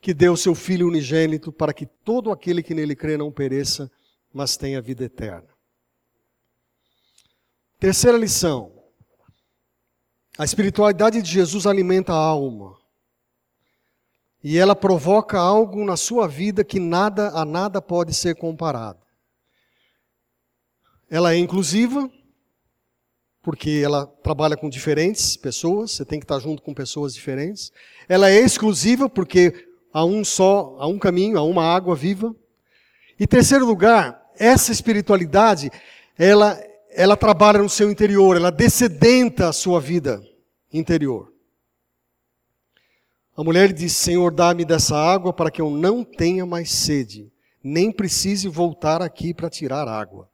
que 0.00 0.12
deu 0.12 0.36
seu 0.36 0.56
Filho 0.56 0.88
unigênito 0.88 1.52
para 1.52 1.72
que 1.72 1.86
todo 1.86 2.32
aquele 2.32 2.64
que 2.64 2.74
nele 2.74 2.96
crê 2.96 3.16
não 3.16 3.30
pereça, 3.30 3.88
mas 4.34 4.56
tenha 4.56 4.82
vida 4.82 5.04
eterna. 5.04 5.50
Terceira 7.78 8.18
lição. 8.18 8.79
A 10.40 10.44
espiritualidade 10.44 11.20
de 11.20 11.30
Jesus 11.30 11.66
alimenta 11.66 12.14
a 12.14 12.16
alma. 12.16 12.74
E 14.42 14.56
ela 14.56 14.74
provoca 14.74 15.38
algo 15.38 15.84
na 15.84 15.98
sua 15.98 16.26
vida 16.26 16.64
que 16.64 16.80
nada 16.80 17.28
a 17.34 17.44
nada 17.44 17.82
pode 17.82 18.14
ser 18.14 18.36
comparado. 18.36 19.00
Ela 21.10 21.34
é 21.34 21.36
inclusiva, 21.36 22.10
porque 23.42 23.82
ela 23.84 24.06
trabalha 24.06 24.56
com 24.56 24.70
diferentes 24.70 25.36
pessoas, 25.36 25.90
você 25.90 26.06
tem 26.06 26.18
que 26.18 26.24
estar 26.24 26.38
junto 26.38 26.62
com 26.62 26.72
pessoas 26.72 27.12
diferentes. 27.12 27.70
Ela 28.08 28.30
é 28.30 28.40
exclusiva, 28.40 29.10
porque 29.10 29.68
há 29.92 30.06
um 30.06 30.24
só, 30.24 30.74
há 30.78 30.86
um 30.86 30.98
caminho, 30.98 31.36
há 31.36 31.42
uma 31.42 31.64
água 31.64 31.94
viva. 31.94 32.34
E 33.18 33.26
terceiro 33.26 33.66
lugar, 33.66 34.26
essa 34.38 34.72
espiritualidade, 34.72 35.70
ela, 36.16 36.58
ela 36.92 37.14
trabalha 37.14 37.58
no 37.58 37.68
seu 37.68 37.90
interior, 37.90 38.36
ela 38.38 38.50
descedenta 38.50 39.46
a 39.46 39.52
sua 39.52 39.78
vida 39.78 40.29
interior. 40.72 41.32
A 43.36 43.42
mulher 43.44 43.72
disse: 43.72 43.96
Senhor, 43.96 44.32
dá-me 44.32 44.64
dessa 44.64 44.96
água 44.96 45.32
para 45.32 45.50
que 45.50 45.60
eu 45.60 45.70
não 45.70 46.04
tenha 46.04 46.44
mais 46.44 46.70
sede, 46.70 47.32
nem 47.62 47.90
precise 47.90 48.48
voltar 48.48 49.00
aqui 49.02 49.32
para 49.32 49.48
tirar 49.48 49.88
água. 49.88 50.30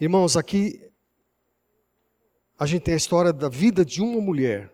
Irmãos, 0.00 0.36
aqui 0.36 0.92
a 2.58 2.66
gente 2.66 2.82
tem 2.82 2.94
a 2.94 2.96
história 2.96 3.32
da 3.32 3.48
vida 3.48 3.84
de 3.84 4.00
uma 4.00 4.20
mulher. 4.20 4.72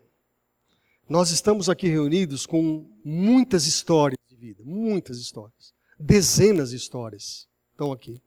Nós 1.08 1.30
estamos 1.30 1.68
aqui 1.68 1.88
reunidos 1.88 2.46
com 2.46 2.88
muitas 3.04 3.66
histórias 3.66 4.18
de 4.28 4.36
vida, 4.36 4.62
muitas 4.64 5.18
histórias. 5.18 5.74
Dezenas 5.98 6.70
de 6.70 6.76
histórias 6.76 7.48
estão 7.72 7.90
aqui. 7.90 8.22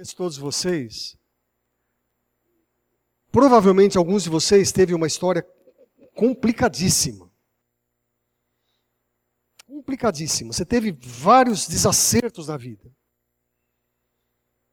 Conheço 0.00 0.16
todos 0.16 0.38
vocês, 0.38 1.18
provavelmente 3.30 3.98
alguns 3.98 4.22
de 4.22 4.30
vocês 4.30 4.72
teve 4.72 4.94
uma 4.94 5.06
história 5.06 5.46
complicadíssima. 6.14 7.30
Complicadíssima. 9.66 10.54
Você 10.54 10.64
teve 10.64 10.92
vários 10.92 11.68
desacertos 11.68 12.48
na 12.48 12.56
vida. 12.56 12.90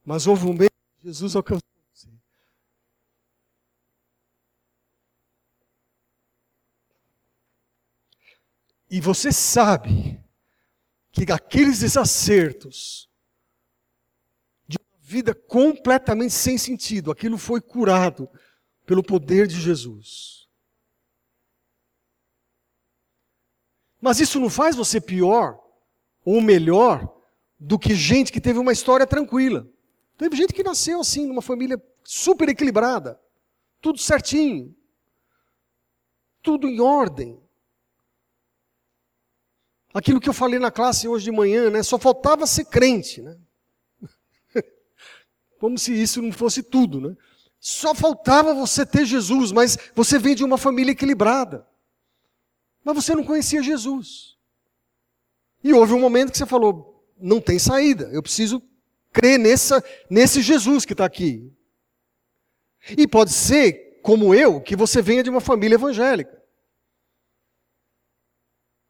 Mas 0.06 0.28
houve 0.28 0.46
um 0.46 0.54
meio 0.54 0.72
que 0.72 1.04
Jesus 1.04 1.36
alcançou 1.36 1.62
você. 1.94 2.08
E 8.90 9.02
você 9.02 9.34
sabe 9.34 10.24
que 11.12 11.30
aqueles 11.30 11.80
desacertos 11.80 13.10
vida 15.08 15.34
completamente 15.34 16.34
sem 16.34 16.58
sentido, 16.58 17.10
aquilo 17.10 17.38
foi 17.38 17.62
curado 17.62 18.30
pelo 18.86 19.02
poder 19.02 19.48
de 19.48 19.58
Jesus. 19.58 20.50
Mas 24.02 24.20
isso 24.20 24.38
não 24.38 24.50
faz 24.50 24.76
você 24.76 25.00
pior 25.00 25.58
ou 26.26 26.42
melhor 26.42 27.10
do 27.58 27.80
que 27.80 27.96
gente 27.96 28.34
que 28.34 28.42
teve 28.42 28.60
uma 28.60 28.74
história 28.74 29.08
tranquila. 29.08 29.66
Teve 30.18 30.36
gente 30.36 30.54
que 30.54 30.62
nasceu 30.62 31.00
assim, 31.00 31.26
numa 31.26 31.42
família 31.42 31.82
super 32.04 32.50
equilibrada, 32.50 33.18
tudo 33.80 34.00
certinho, 34.00 34.76
tudo 36.44 36.68
em 36.68 36.82
ordem. 36.82 37.42
Aquilo 39.94 40.20
que 40.20 40.28
eu 40.28 40.34
falei 40.34 40.60
na 40.60 40.70
classe 40.70 41.08
hoje 41.08 41.24
de 41.24 41.32
manhã, 41.32 41.70
né? 41.70 41.82
Só 41.82 41.98
faltava 41.98 42.46
ser 42.46 42.66
crente, 42.66 43.22
né? 43.22 43.40
Como 45.60 45.78
se 45.78 45.94
isso 45.94 46.22
não 46.22 46.32
fosse 46.32 46.62
tudo, 46.64 47.02
né? 47.02 47.16
Só 47.60 47.96
faltava 47.96 48.54
você 48.54 48.86
ter 48.86 49.06
Jesus, 49.06 49.52
mas 49.52 49.78
você 49.96 50.20
vem 50.20 50.36
de 50.36 50.44
uma 50.44 50.58
família 50.58 50.92
equilibrada. 50.92 51.66
Mas 52.84 52.96
você 52.96 53.16
não 53.16 53.24
conhecia 53.24 53.64
Jesus. 53.64 54.38
E 55.64 55.74
houve 55.74 55.94
um 55.94 56.00
momento 56.00 56.32
que 56.32 56.38
você 56.38 56.46
falou: 56.46 57.04
não 57.20 57.42
tem 57.42 57.60
saída, 57.60 58.10
eu 58.14 58.22
preciso 58.22 58.62
crer 59.12 59.40
nessa, 59.40 59.84
nesse 60.10 60.42
Jesus 60.42 60.86
que 60.86 60.94
está 60.94 61.06
aqui. 61.06 61.52
E 62.98 63.08
pode 63.08 63.34
ser, 63.34 64.00
como 64.02 64.34
eu, 64.34 64.62
que 64.62 64.76
você 64.76 65.02
venha 65.02 65.24
de 65.24 65.30
uma 65.30 65.42
família 65.42 65.76
evangélica. 65.76 66.38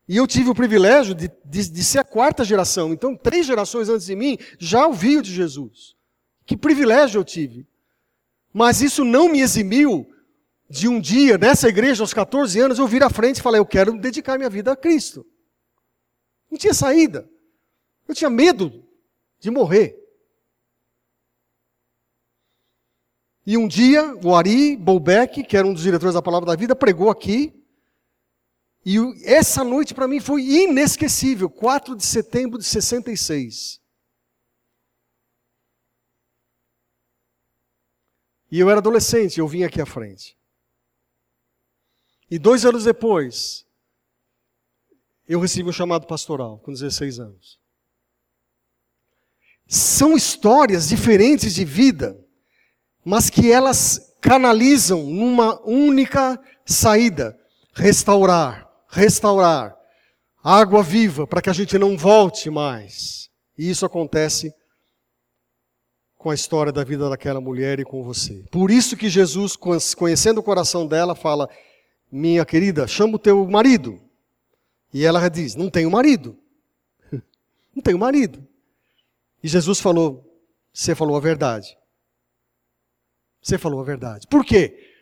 E 0.08 0.16
eu 0.16 0.26
tive 0.26 0.50
o 0.50 0.56
privilégio 0.56 1.14
de, 1.14 1.30
de, 1.44 1.70
de, 1.70 1.84
ser 1.84 2.00
a 2.00 2.04
quarta 2.04 2.44
geração. 2.44 2.94
Então, 2.94 3.16
três 3.16 3.46
gerações 3.46 3.90
antes 3.90 4.06
de 4.06 4.16
mim 4.16 4.38
já 4.58 4.88
ouviam 4.88 5.22
de 5.22 5.34
Jesus. 5.34 5.97
Que 6.48 6.56
privilégio 6.56 7.20
eu 7.20 7.26
tive. 7.26 7.68
Mas 8.54 8.82
isso 8.82 9.04
não 9.04 9.30
me 9.30 9.42
eximiu 9.42 10.10
de 10.70 10.88
um 10.88 11.00
dia, 11.00 11.38
nessa 11.38 11.68
igreja, 11.68 12.02
aos 12.02 12.14
14 12.14 12.60
anos, 12.60 12.80
eu 12.80 12.88
vir 12.88 13.04
à 13.04 13.10
frente 13.10 13.38
e 13.38 13.42
falar: 13.42 13.58
Eu 13.58 13.66
quero 13.66 13.96
dedicar 14.00 14.38
minha 14.38 14.50
vida 14.50 14.72
a 14.72 14.76
Cristo. 14.76 15.26
Não 16.50 16.58
tinha 16.58 16.74
saída. 16.74 17.30
Eu 18.08 18.16
tinha 18.16 18.30
medo 18.30 18.84
de 19.40 19.52
morrer. 19.52 20.02
E 23.46 23.58
um 23.58 23.68
dia, 23.68 24.16
o 24.24 24.34
Ari 24.34 24.76
Bolbeck, 24.78 25.44
que 25.44 25.56
era 25.56 25.68
um 25.68 25.74
dos 25.74 25.84
diretores 25.84 26.16
da 26.16 26.22
Palavra 26.22 26.48
da 26.48 26.56
Vida, 26.56 26.76
pregou 26.76 27.10
aqui. 27.10 27.54
E 28.86 28.98
essa 29.26 29.66
noite 29.66 29.94
para 29.94 30.08
mim 30.08 30.22
foi 30.22 30.44
inesquecível, 30.44 31.50
4 31.50 31.96
de 31.96 32.06
setembro 32.06 32.58
de 32.58 32.66
66. 32.66 33.82
E 38.52 38.60
eu 38.60 38.70
era 38.70 38.80
adolescente, 38.80 39.40
eu 39.40 39.48
vim 39.48 39.64
aqui 39.64 39.82
à 39.82 39.86
frente. 39.86 40.38
E 42.30 42.38
dois 42.38 42.66
anos 42.66 42.84
depois, 42.84 43.66
eu 45.28 45.40
recebi 45.40 45.70
um 45.70 45.74
chamado 45.74 46.08
pastoral, 46.08 46.60
com 46.60 46.72
16 46.72 47.20
anos. 47.20 47.60
São 49.68 50.16
histórias 50.16 50.88
diferentes 50.88 51.54
de 51.54 51.66
vida 51.66 52.18
mas 53.10 53.30
que 53.30 53.50
elas 53.50 54.14
canalizam 54.20 55.02
numa 55.04 55.62
única 55.66 56.38
saída: 56.66 57.40
restaurar, 57.74 58.70
restaurar, 58.90 59.74
água 60.44 60.84
viva 60.84 61.26
para 61.26 61.42
que 61.42 61.50
a 61.50 61.54
gente 61.54 61.78
não 61.78 61.98
volte 61.98 62.50
mais. 62.50 63.30
E 63.58 63.70
isso 63.70 63.86
acontece 63.86 64.54
com 66.18 66.30
a 66.30 66.36
história 66.36 66.72
da 66.72 66.84
vida 66.84 67.10
daquela 67.10 67.40
mulher 67.40 67.80
e 67.80 67.86
com 67.86 68.04
você. 68.04 68.44
Por 68.52 68.72
isso 68.72 68.98
que 68.98 69.10
Jesus, 69.10 69.56
conhecendo 69.96 70.40
o 70.40 70.44
coração 70.44 70.88
dela, 70.88 71.16
fala: 71.16 71.50
Minha 72.12 72.46
querida, 72.46 72.88
chama 72.88 73.16
o 73.16 73.20
teu 73.20 73.48
marido. 73.48 74.02
E 74.94 75.06
ela 75.06 75.28
diz: 75.30 75.56
Não 75.56 75.70
tenho 75.70 75.92
marido. 75.92 76.38
Não 77.76 77.84
tenho 77.84 78.00
marido. 78.00 78.46
E 79.44 79.48
Jesus 79.48 79.80
falou: 79.80 80.42
Você 80.74 80.96
falou 80.96 81.16
a 81.16 81.20
verdade. 81.20 81.78
Você 83.42 83.58
falou 83.58 83.80
a 83.80 83.84
verdade. 83.84 84.28
Por 84.28 84.44
quê? 84.44 84.94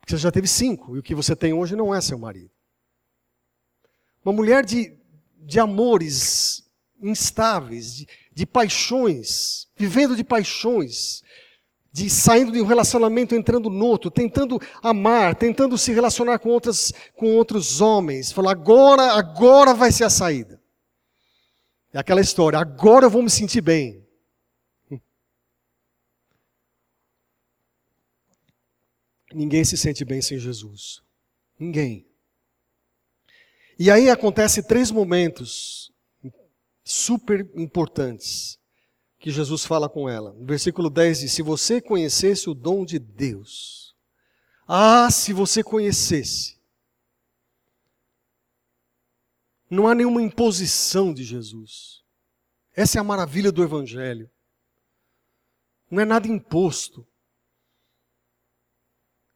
Porque 0.00 0.14
você 0.14 0.22
já 0.22 0.30
teve 0.30 0.46
cinco 0.46 0.96
e 0.96 0.98
o 0.98 1.02
que 1.02 1.14
você 1.14 1.34
tem 1.34 1.52
hoje 1.52 1.74
não 1.74 1.94
é 1.94 2.00
seu 2.00 2.18
marido. 2.18 2.50
Uma 4.24 4.32
mulher 4.32 4.64
de, 4.64 4.96
de 5.38 5.58
amores 5.58 6.68
instáveis, 7.00 7.94
de, 7.94 8.08
de 8.36 8.44
paixões, 8.44 9.66
vivendo 9.74 10.14
de 10.14 10.22
paixões, 10.22 11.22
de 11.90 12.10
saindo 12.10 12.52
de 12.52 12.60
um 12.60 12.66
relacionamento, 12.66 13.34
entrando 13.34 13.70
no 13.70 13.86
outro, 13.86 14.10
tentando 14.10 14.60
amar, 14.82 15.34
tentando 15.34 15.78
se 15.78 15.90
relacionar 15.90 16.38
com, 16.38 16.50
outras, 16.50 16.92
com 17.14 17.34
outros 17.34 17.80
homens. 17.80 18.30
Falar, 18.30 18.50
agora, 18.50 19.14
agora 19.14 19.72
vai 19.72 19.90
ser 19.90 20.04
a 20.04 20.10
saída. 20.10 20.62
É 21.94 21.98
aquela 21.98 22.20
história, 22.20 22.58
agora 22.58 23.06
eu 23.06 23.10
vou 23.10 23.22
me 23.22 23.30
sentir 23.30 23.62
bem. 23.62 24.06
Ninguém 29.32 29.64
se 29.64 29.78
sente 29.78 30.04
bem 30.04 30.20
sem 30.20 30.38
Jesus. 30.38 31.00
Ninguém. 31.58 32.06
E 33.78 33.90
aí 33.90 34.10
acontece 34.10 34.62
três 34.62 34.90
momentos 34.90 35.85
super 36.88 37.50
importantes 37.56 38.60
que 39.18 39.32
Jesus 39.32 39.64
fala 39.64 39.88
com 39.88 40.08
ela. 40.08 40.32
No 40.34 40.46
versículo 40.46 40.88
10 40.88 41.20
diz: 41.20 41.32
Se 41.32 41.42
você 41.42 41.80
conhecesse 41.80 42.48
o 42.48 42.54
dom 42.54 42.84
de 42.84 43.00
Deus, 43.00 43.96
ah, 44.68 45.10
se 45.10 45.32
você 45.32 45.64
conhecesse. 45.64 46.56
Não 49.68 49.88
há 49.88 49.96
nenhuma 49.96 50.22
imposição 50.22 51.12
de 51.12 51.24
Jesus. 51.24 52.04
Essa 52.72 52.98
é 52.98 53.00
a 53.00 53.04
maravilha 53.04 53.50
do 53.50 53.64
Evangelho. 53.64 54.30
Não 55.90 56.00
é 56.00 56.04
nada 56.04 56.28
imposto. 56.28 57.04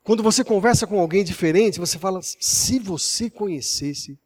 Quando 0.05 0.23
você 0.23 0.45
conversa 0.45 0.87
com 0.87 1.01
alguém 1.01 1.25
diferente, 1.25 1.81
você 1.81 1.99
fala: 1.99 2.21
se 2.23 2.79
você 2.79 3.29
conhecesse. 3.29 4.17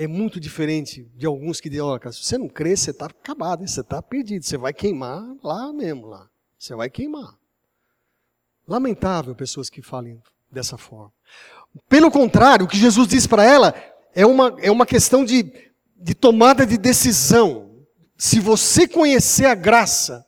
É 0.00 0.06
muito 0.06 0.38
diferente 0.38 1.10
de 1.16 1.26
alguns 1.26 1.60
que 1.60 1.68
dizem: 1.68 1.84
olha, 1.84 2.12
se 2.12 2.22
você 2.22 2.38
não 2.38 2.48
crê, 2.48 2.76
você 2.76 2.92
está 2.92 3.06
acabado, 3.06 3.66
você 3.66 3.80
está 3.80 4.00
perdido, 4.00 4.44
você 4.44 4.56
vai 4.56 4.72
queimar 4.72 5.24
lá 5.42 5.72
mesmo, 5.72 6.06
lá. 6.06 6.30
Você 6.56 6.72
vai 6.76 6.88
queimar. 6.88 7.36
Lamentável 8.66 9.34
pessoas 9.34 9.68
que 9.68 9.82
falem 9.82 10.22
dessa 10.48 10.78
forma. 10.78 11.12
Pelo 11.88 12.12
contrário, 12.12 12.64
o 12.64 12.68
que 12.68 12.76
Jesus 12.76 13.08
diz 13.08 13.26
para 13.26 13.44
ela 13.44 13.74
é 14.14 14.24
uma, 14.24 14.56
é 14.60 14.70
uma 14.70 14.86
questão 14.86 15.24
de, 15.24 15.52
de 15.96 16.14
tomada 16.14 16.64
de 16.64 16.78
decisão. 16.78 17.68
Se 18.16 18.38
você 18.38 18.86
conhecer 18.86 19.46
a 19.46 19.54
graça, 19.54 20.24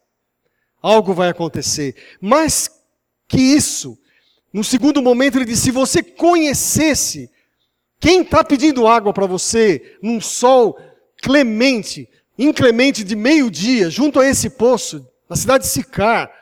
algo 0.82 1.14
vai 1.14 1.28
acontecer. 1.28 1.94
Mais 2.20 2.68
que 3.28 3.40
isso, 3.40 3.96
no 4.52 4.64
segundo 4.64 5.00
momento 5.00 5.38
ele 5.38 5.44
disse: 5.44 5.62
se 5.62 5.70
você 5.70 6.02
conhecesse 6.02 7.30
quem 8.00 8.22
está 8.22 8.42
pedindo 8.42 8.88
água 8.88 9.12
para 9.12 9.26
você 9.26 9.98
num 10.02 10.20
sol 10.20 10.78
clemente, 11.22 12.08
inclemente 12.38 13.04
de 13.04 13.14
meio-dia, 13.14 13.90
junto 13.90 14.18
a 14.18 14.26
esse 14.26 14.48
poço, 14.48 15.06
na 15.28 15.36
cidade 15.36 15.64
de 15.64 15.70
Sicar, 15.70 16.32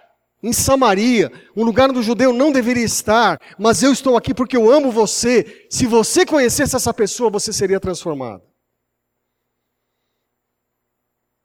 em 0.40 0.53
Samaria, 0.53 1.33
um 1.57 1.64
lugar 1.64 1.90
onde 1.90 1.99
o 1.99 2.03
judeu 2.03 2.33
não 2.33 2.53
deveria 2.53 2.85
estar, 2.85 3.40
mas 3.59 3.83
eu 3.83 3.92
estou 3.92 4.16
aqui 4.16 4.33
porque 4.33 4.57
eu 4.57 4.71
amo 4.71 4.92
você. 4.92 5.66
Se 5.68 5.85
você 5.85 6.25
conhecesse 6.25 6.77
essa 6.77 6.94
pessoa, 6.94 7.29
você 7.29 7.53
seria 7.53 7.81
transformado. 7.81 8.42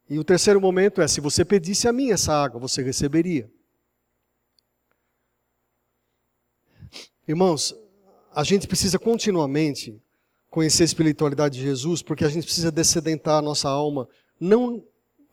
E 0.07 0.19
o 0.19 0.23
terceiro 0.23 0.61
momento 0.61 1.01
é: 1.01 1.07
se 1.07 1.19
você 1.19 1.43
pedisse 1.43 1.87
a 1.87 1.91
mim 1.91 2.11
essa 2.11 2.31
água, 2.31 2.59
você 2.59 2.83
receberia. 2.83 3.51
Irmãos, 7.27 7.73
a 8.33 8.43
gente 8.43 8.67
precisa 8.67 8.97
continuamente 8.97 10.01
conhecer 10.49 10.83
a 10.83 10.85
espiritualidade 10.85 11.57
de 11.57 11.63
Jesus, 11.63 12.01
porque 12.01 12.25
a 12.25 12.29
gente 12.29 12.43
precisa 12.43 12.71
descedentar 12.71 13.39
a 13.39 13.41
nossa 13.41 13.69
alma, 13.69 14.07
não 14.39 14.83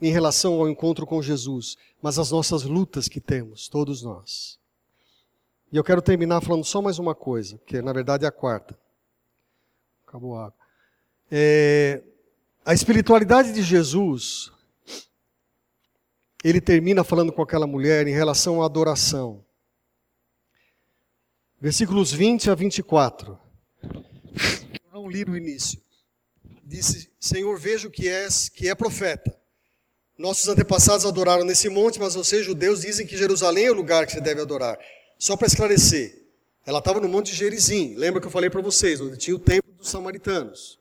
em 0.00 0.10
relação 0.10 0.54
ao 0.54 0.68
encontro 0.68 1.06
com 1.06 1.20
Jesus, 1.20 1.76
mas 2.00 2.18
as 2.18 2.30
nossas 2.30 2.62
lutas 2.62 3.08
que 3.08 3.20
temos, 3.20 3.68
todos 3.68 4.02
nós. 4.02 4.58
E 5.72 5.76
eu 5.76 5.84
quero 5.84 6.02
terminar 6.02 6.40
falando 6.40 6.64
só 6.64 6.80
mais 6.80 6.98
uma 6.98 7.14
coisa, 7.14 7.58
que 7.66 7.80
na 7.82 7.92
verdade 7.92 8.24
é 8.24 8.28
a 8.28 8.32
quarta. 8.32 8.78
Acabou 10.06 10.36
a 10.36 10.46
água. 10.46 10.54
É, 11.30 12.02
a 12.64 12.74
espiritualidade 12.74 13.52
de 13.52 13.62
Jesus, 13.62 14.50
ele 16.42 16.60
termina 16.60 17.04
falando 17.04 17.32
com 17.32 17.42
aquela 17.42 17.66
mulher 17.66 18.06
em 18.08 18.12
relação 18.12 18.62
à 18.62 18.66
adoração. 18.66 19.44
Versículos 21.60 22.10
20 22.10 22.48
a 22.48 22.54
24. 22.54 23.38
Eu 23.84 24.92
não 24.92 25.10
li 25.10 25.26
no 25.26 25.36
início. 25.36 25.78
Disse: 26.64 27.10
Senhor, 27.20 27.58
vejo 27.58 27.90
que 27.90 28.08
és, 28.08 28.48
que 28.48 28.66
é 28.66 28.74
profeta. 28.74 29.36
Nossos 30.16 30.48
antepassados 30.48 31.04
adoraram 31.04 31.44
nesse 31.44 31.68
monte, 31.68 31.98
mas 31.98 32.14
vocês, 32.14 32.46
judeus, 32.46 32.80
dizem 32.80 33.06
que 33.06 33.16
Jerusalém 33.16 33.66
é 33.66 33.70
o 33.70 33.74
lugar 33.74 34.06
que 34.06 34.12
você 34.12 34.20
deve 34.20 34.40
adorar. 34.40 34.78
Só 35.18 35.36
para 35.36 35.46
esclarecer, 35.46 36.26
ela 36.64 36.78
estava 36.78 36.98
no 36.98 37.08
monte 37.08 37.32
de 37.32 37.36
Gerizim. 37.36 37.94
Lembra 37.94 38.22
que 38.22 38.26
eu 38.26 38.30
falei 38.30 38.48
para 38.48 38.62
vocês, 38.62 39.00
onde 39.00 39.18
tinha 39.18 39.36
o 39.36 39.38
templo 39.38 39.72
dos 39.74 39.90
samaritanos. 39.90 40.78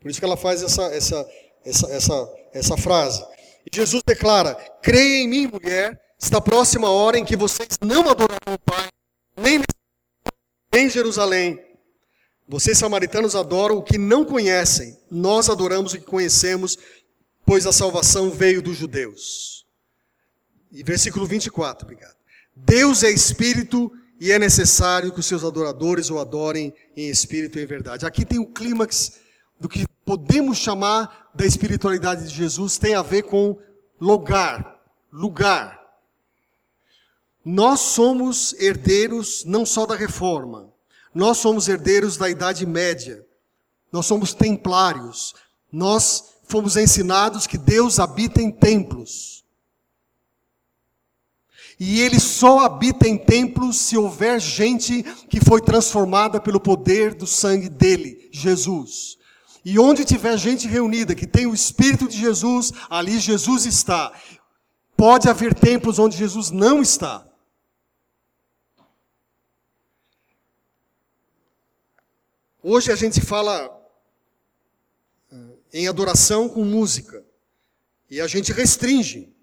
Por 0.00 0.10
isso 0.10 0.20
que 0.20 0.24
ela 0.24 0.36
faz 0.36 0.62
essa, 0.62 0.82
essa, 0.94 1.28
essa, 1.64 1.86
essa, 1.88 2.34
essa 2.52 2.76
frase. 2.76 3.24
E 3.66 3.76
Jesus 3.76 4.02
declara: 4.06 4.54
Creia 4.80 5.24
em 5.24 5.28
mim, 5.28 5.46
mulher, 5.48 6.00
está 6.18 6.40
próxima 6.40 6.86
a 6.86 6.92
hora 6.92 7.18
em 7.18 7.24
que 7.24 7.36
vocês 7.36 7.78
não 7.80 8.08
adorarão 8.08 8.54
o 8.54 8.58
Pai, 8.58 8.88
nem 9.36 9.62
em 10.72 10.88
Jerusalém. 10.88 11.60
Vocês 12.48 12.78
samaritanos 12.78 13.34
adoram 13.34 13.76
o 13.76 13.82
que 13.82 13.96
não 13.96 14.24
conhecem, 14.24 14.98
nós 15.10 15.48
adoramos 15.48 15.92
o 15.92 15.98
que 15.98 16.04
conhecemos, 16.04 16.76
pois 17.46 17.66
a 17.66 17.72
salvação 17.72 18.30
veio 18.30 18.60
dos 18.60 18.76
judeus. 18.76 19.64
E 20.70 20.82
versículo 20.82 21.26
24, 21.26 21.84
obrigado. 21.84 22.16
Deus 22.54 23.02
é 23.02 23.10
espírito 23.10 23.92
e 24.20 24.30
é 24.30 24.38
necessário 24.38 25.12
que 25.12 25.20
os 25.20 25.26
seus 25.26 25.44
adoradores 25.44 26.10
o 26.10 26.18
adorem 26.18 26.72
em 26.96 27.08
espírito 27.08 27.58
e 27.58 27.62
em 27.62 27.66
verdade. 27.66 28.06
Aqui 28.06 28.24
tem 28.24 28.38
o 28.38 28.46
clímax 28.46 29.18
do 29.58 29.68
que 29.68 29.86
podemos 30.04 30.58
chamar 30.58 31.30
da 31.34 31.46
espiritualidade 31.46 32.28
de 32.28 32.34
Jesus, 32.34 32.78
tem 32.78 32.94
a 32.94 33.02
ver 33.02 33.22
com 33.22 33.58
lugar, 34.00 34.80
lugar. 35.10 35.81
Nós 37.44 37.80
somos 37.80 38.54
herdeiros 38.54 39.44
não 39.44 39.66
só 39.66 39.84
da 39.84 39.96
reforma, 39.96 40.72
nós 41.14 41.38
somos 41.38 41.68
herdeiros 41.68 42.16
da 42.16 42.30
Idade 42.30 42.64
Média, 42.64 43.24
nós 43.90 44.06
somos 44.06 44.32
templários, 44.32 45.34
nós 45.70 46.32
fomos 46.44 46.76
ensinados 46.76 47.46
que 47.46 47.58
Deus 47.58 47.98
habita 47.98 48.40
em 48.40 48.50
templos. 48.50 49.44
E 51.80 52.00
ele 52.00 52.20
só 52.20 52.60
habita 52.60 53.08
em 53.08 53.18
templos 53.18 53.76
se 53.76 53.96
houver 53.96 54.40
gente 54.40 55.02
que 55.28 55.40
foi 55.40 55.60
transformada 55.60 56.40
pelo 56.40 56.60
poder 56.60 57.14
do 57.14 57.26
sangue 57.26 57.68
dele, 57.68 58.28
Jesus. 58.30 59.18
E 59.64 59.78
onde 59.78 60.04
tiver 60.04 60.36
gente 60.36 60.68
reunida 60.68 61.14
que 61.14 61.26
tem 61.26 61.46
o 61.46 61.54
Espírito 61.54 62.06
de 62.06 62.18
Jesus, 62.18 62.72
ali 62.88 63.18
Jesus 63.18 63.66
está. 63.66 64.12
Pode 64.96 65.28
haver 65.28 65.54
templos 65.54 65.98
onde 65.98 66.16
Jesus 66.16 66.50
não 66.50 66.80
está. 66.80 67.26
Hoje 72.64 72.92
a 72.92 72.94
gente 72.94 73.20
fala 73.20 73.76
eh, 75.32 75.36
em 75.72 75.88
adoração 75.88 76.48
com 76.48 76.64
música. 76.64 77.24
E 78.08 78.20
a 78.20 78.28
gente 78.28 78.52
restringe. 78.52 79.34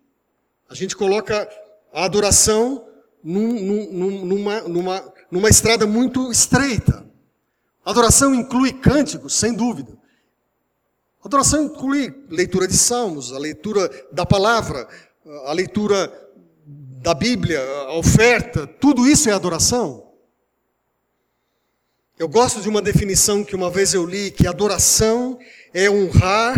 A 0.69 0.73
gente 0.73 0.95
coloca 0.95 1.49
a 1.91 2.05
adoração 2.05 2.87
num, 3.21 3.91
num, 3.91 4.25
numa, 4.25 4.61
numa, 4.61 5.13
numa 5.29 5.49
estrada 5.49 5.85
muito 5.85 6.31
estreita. 6.31 7.05
Adoração 7.83 8.33
inclui 8.33 8.71
cânticos, 8.71 9.33
sem 9.33 9.53
dúvida. 9.53 9.97
Adoração 11.21 11.65
inclui 11.65 12.25
leitura 12.29 12.69
de 12.69 12.77
salmos, 12.77 13.33
a 13.33 13.37
leitura 13.37 13.89
da 14.13 14.25
palavra, 14.25 14.87
a 15.45 15.51
leitura 15.51 16.09
da 17.01 17.13
Bíblia, 17.13 17.59
a 17.59 17.97
oferta, 17.97 18.65
tudo 18.65 19.05
isso 19.05 19.29
é 19.29 19.33
adoração. 19.33 20.08
Eu 22.19 22.27
gosto 22.27 22.61
de 22.61 22.67
uma 22.67 22.81
definição 22.81 23.45
que 23.45 23.55
uma 23.55 23.71
vez 23.71 23.93
eu 23.93 24.05
li, 24.05 24.29
que 24.29 24.45
adoração 24.45 25.39
é 25.73 25.89
honrar 25.89 26.53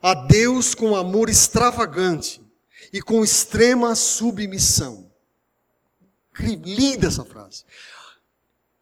a 0.00 0.14
Deus 0.14 0.72
com 0.72 0.94
amor 0.94 1.28
extravagante 1.28 2.40
e 2.92 3.02
com 3.02 3.24
extrema 3.24 3.96
submissão. 3.96 5.10
Linda 6.38 7.08
essa 7.08 7.24
frase. 7.24 7.64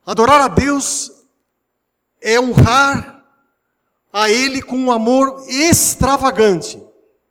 Adorar 0.04 0.38
a 0.42 0.48
Deus 0.48 1.10
é 2.20 2.38
honrar 2.38 3.26
a 4.12 4.30
Ele 4.30 4.60
com 4.60 4.76
um 4.76 4.92
amor 4.92 5.46
extravagante, 5.48 6.78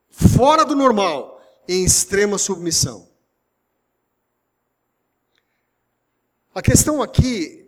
fora 0.10 0.66
do 0.66 0.76
normal, 0.76 1.40
em 1.68 1.86
extrema 1.86 2.40
submissão. 2.40 3.08
A 6.56 6.64
questão 6.64 7.00
aqui 7.00 7.65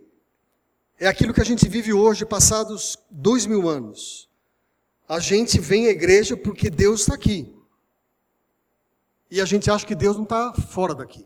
é 0.98 1.06
aquilo 1.06 1.32
que 1.32 1.40
a 1.40 1.44
gente 1.44 1.68
vive 1.68 1.92
hoje, 1.92 2.26
passados 2.26 2.98
dois 3.10 3.46
mil 3.46 3.68
anos. 3.68 4.28
A 5.08 5.20
gente 5.20 5.58
vem 5.60 5.86
à 5.86 5.90
igreja 5.90 6.36
porque 6.36 6.68
Deus 6.68 7.00
está 7.00 7.14
aqui. 7.14 7.54
E 9.30 9.40
a 9.40 9.44
gente 9.44 9.70
acha 9.70 9.86
que 9.86 9.94
Deus 9.94 10.16
não 10.16 10.24
está 10.24 10.52
fora 10.54 10.94
daqui. 10.94 11.24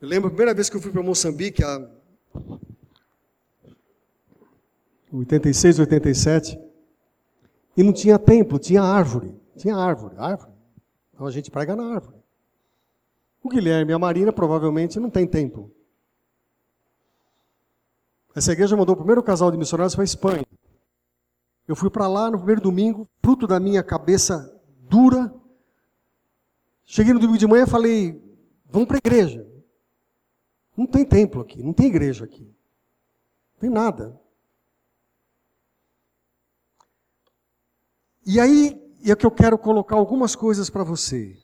Eu 0.00 0.08
lembro 0.08 0.26
a 0.26 0.30
primeira 0.30 0.52
vez 0.52 0.68
que 0.68 0.76
eu 0.76 0.80
fui 0.80 0.90
para 0.90 1.02
Moçambique, 1.02 1.62
há 1.62 1.88
86, 5.12 5.78
87, 5.78 6.58
e 7.76 7.82
não 7.82 7.92
tinha 7.92 8.18
templo, 8.18 8.58
tinha 8.58 8.82
árvore. 8.82 9.34
Tinha 9.56 9.76
árvore, 9.76 10.16
árvore. 10.18 10.50
Então 11.14 11.26
a 11.26 11.30
gente 11.30 11.50
prega 11.50 11.76
na 11.76 11.94
árvore. 11.94 12.16
O 13.42 13.48
Guilherme 13.48 13.92
e 13.92 13.94
a 13.94 13.98
Marina 13.98 14.32
provavelmente 14.32 14.98
não 14.98 15.10
tem 15.10 15.26
templo. 15.26 15.70
Essa 18.34 18.52
igreja 18.52 18.76
mandou 18.76 18.94
o 18.94 18.98
primeiro 18.98 19.22
casal 19.22 19.50
de 19.50 19.58
missionários 19.58 19.94
para 19.94 20.02
a 20.02 20.04
Espanha. 20.04 20.46
Eu 21.68 21.76
fui 21.76 21.90
para 21.90 22.08
lá 22.08 22.30
no 22.30 22.38
primeiro 22.38 22.60
domingo, 22.60 23.08
fruto 23.22 23.46
da 23.46 23.60
minha 23.60 23.82
cabeça 23.82 24.60
dura. 24.80 25.32
Cheguei 26.84 27.12
no 27.12 27.20
domingo 27.20 27.38
de 27.38 27.46
manhã 27.46 27.64
e 27.64 27.70
falei: 27.70 28.22
vamos 28.66 28.88
para 28.88 28.96
a 28.96 29.04
igreja. 29.04 29.46
Não 30.76 30.86
tem 30.86 31.04
templo 31.04 31.42
aqui, 31.42 31.62
não 31.62 31.72
tem 31.72 31.86
igreja 31.86 32.24
aqui. 32.24 32.44
Não 33.54 33.60
tem 33.60 33.70
nada. 33.70 34.18
E 38.24 38.40
aí 38.40 38.80
é 39.04 39.14
que 39.14 39.26
eu 39.26 39.30
quero 39.30 39.58
colocar 39.58 39.96
algumas 39.96 40.34
coisas 40.34 40.70
para 40.70 40.84
você. 40.84 41.36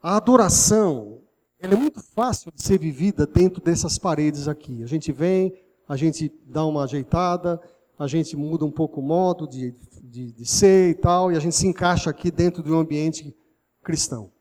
A 0.00 0.16
adoração 0.16 1.21
ela 1.62 1.74
é 1.74 1.76
muito 1.76 2.02
fácil 2.02 2.50
de 2.50 2.60
ser 2.60 2.76
vivida 2.76 3.24
dentro 3.24 3.62
dessas 3.62 3.96
paredes 3.96 4.48
aqui. 4.48 4.82
A 4.82 4.86
gente 4.86 5.12
vem, 5.12 5.56
a 5.88 5.96
gente 5.96 6.28
dá 6.44 6.66
uma 6.66 6.82
ajeitada, 6.82 7.62
a 7.96 8.08
gente 8.08 8.36
muda 8.36 8.64
um 8.64 8.70
pouco 8.70 9.00
o 9.00 9.02
modo 9.02 9.46
de, 9.46 9.72
de, 10.02 10.32
de 10.32 10.44
ser 10.44 10.90
e 10.90 10.94
tal, 10.94 11.30
e 11.30 11.36
a 11.36 11.38
gente 11.38 11.54
se 11.54 11.68
encaixa 11.68 12.10
aqui 12.10 12.32
dentro 12.32 12.64
de 12.64 12.72
um 12.72 12.80
ambiente 12.80 13.32
cristão. 13.80 14.32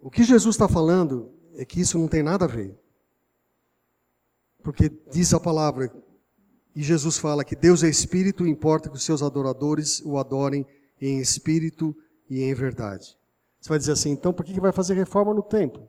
O 0.00 0.08
que 0.08 0.22
Jesus 0.22 0.54
está 0.54 0.68
falando 0.68 1.32
é 1.56 1.64
que 1.64 1.80
isso 1.80 1.98
não 1.98 2.06
tem 2.06 2.22
nada 2.22 2.44
a 2.44 2.48
ver. 2.48 2.78
Porque 4.62 4.88
diz 5.10 5.34
a 5.34 5.40
palavra, 5.40 5.92
e 6.76 6.82
Jesus 6.84 7.18
fala 7.18 7.44
que 7.44 7.56
Deus 7.56 7.82
é 7.82 7.88
espírito 7.88 8.46
e 8.46 8.50
importa 8.50 8.88
que 8.88 8.94
os 8.94 9.02
seus 9.02 9.20
adoradores 9.20 10.00
o 10.04 10.16
adorem 10.16 10.64
em 11.00 11.18
espírito 11.18 11.92
e 12.30 12.40
em 12.40 12.54
verdade. 12.54 13.17
Você 13.60 13.68
vai 13.68 13.78
dizer 13.78 13.92
assim, 13.92 14.10
então 14.10 14.32
por 14.32 14.44
que 14.44 14.60
vai 14.60 14.72
fazer 14.72 14.94
reforma 14.94 15.34
no 15.34 15.42
templo? 15.42 15.88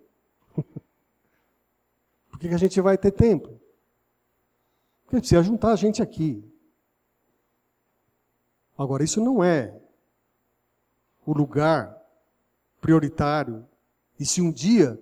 por 2.30 2.39
que 2.39 2.47
a 2.47 2.57
gente 2.57 2.80
vai 2.82 2.97
ter 2.97 3.11
templo? 3.11 3.59
Porque 5.03 5.20
precisa 5.20 5.43
juntar 5.43 5.74
a 5.74 5.76
gente 5.76 6.01
aqui. 6.01 6.43
Agora, 8.78 9.03
isso 9.03 9.20
não 9.20 9.43
é 9.43 9.78
o 11.26 11.34
lugar 11.34 11.95
prioritário. 12.80 13.67
E 14.20 14.26
se 14.26 14.41
um 14.41 14.51
dia, 14.51 14.99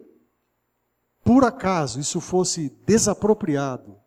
por 1.23 1.43
acaso, 1.43 1.99
isso 1.99 2.19
fosse 2.19 2.69
desapropriado, 2.85 3.97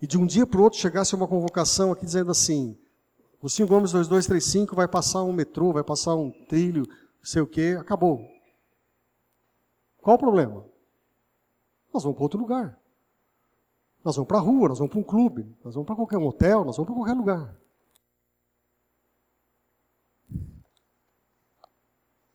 e 0.00 0.06
de 0.06 0.18
um 0.18 0.26
dia 0.26 0.46
para 0.46 0.60
o 0.60 0.64
outro 0.64 0.80
chegasse 0.80 1.14
uma 1.14 1.28
convocação 1.28 1.92
aqui 1.92 2.04
dizendo 2.04 2.30
assim: 2.30 2.76
o 3.40 3.48
5 3.48 3.68
Gomes 3.68 3.92
2235 3.92 4.74
vai 4.74 4.88
passar 4.88 5.22
um 5.22 5.32
metrô, 5.32 5.72
vai 5.72 5.84
passar 5.84 6.14
um 6.16 6.30
trilho, 6.48 6.84
sei 7.22 7.42
o 7.42 7.46
quê, 7.46 7.76
acabou. 7.78 8.20
Qual 9.98 10.16
o 10.16 10.18
problema? 10.18 10.66
Nós 11.92 12.02
vamos 12.02 12.16
para 12.16 12.24
outro 12.24 12.40
lugar. 12.40 12.78
Nós 14.04 14.16
vamos 14.16 14.26
para 14.26 14.38
a 14.38 14.40
rua, 14.40 14.68
nós 14.68 14.78
vamos 14.78 14.90
para 14.90 15.00
um 15.00 15.04
clube, 15.04 15.42
nós 15.62 15.74
vamos 15.74 15.86
para 15.86 15.94
qualquer 15.94 16.18
hotel, 16.18 16.64
nós 16.64 16.76
vamos 16.76 16.88
para 16.88 16.94
qualquer 16.94 17.14
lugar. 17.14 17.56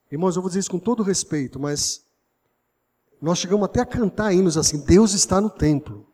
Irmãos, 0.09 0.35
eu 0.35 0.41
vou 0.41 0.49
dizer 0.49 0.61
isso 0.61 0.71
com 0.71 0.79
todo 0.79 1.03
respeito, 1.03 1.59
mas 1.59 2.05
nós 3.21 3.39
chegamos 3.39 3.65
até 3.65 3.81
a 3.81 3.85
cantar 3.85 4.31
hinos 4.33 4.57
assim: 4.57 4.85
Deus 4.85 5.13
está 5.13 5.41
no 5.41 5.49
templo. 5.49 6.07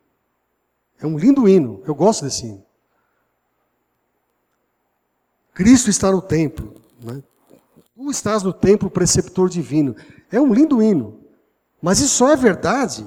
É 0.99 1.05
um 1.05 1.17
lindo 1.17 1.47
hino, 1.47 1.83
eu 1.85 1.93
gosto 1.93 2.23
desse 2.23 2.47
hino. 2.47 2.65
Cristo 5.53 5.89
está 5.89 6.11
no 6.11 6.21
templo. 6.21 6.81
Né? 6.99 7.21
Tu 7.95 8.09
estás 8.09 8.41
no 8.43 8.51
templo, 8.51 8.89
preceptor 8.89 9.49
divino. 9.49 9.95
É 10.31 10.41
um 10.41 10.53
lindo 10.53 10.81
hino. 10.81 11.21
Mas 11.81 11.99
isso 11.99 12.15
só 12.15 12.29
é 12.29 12.35
verdade 12.35 13.05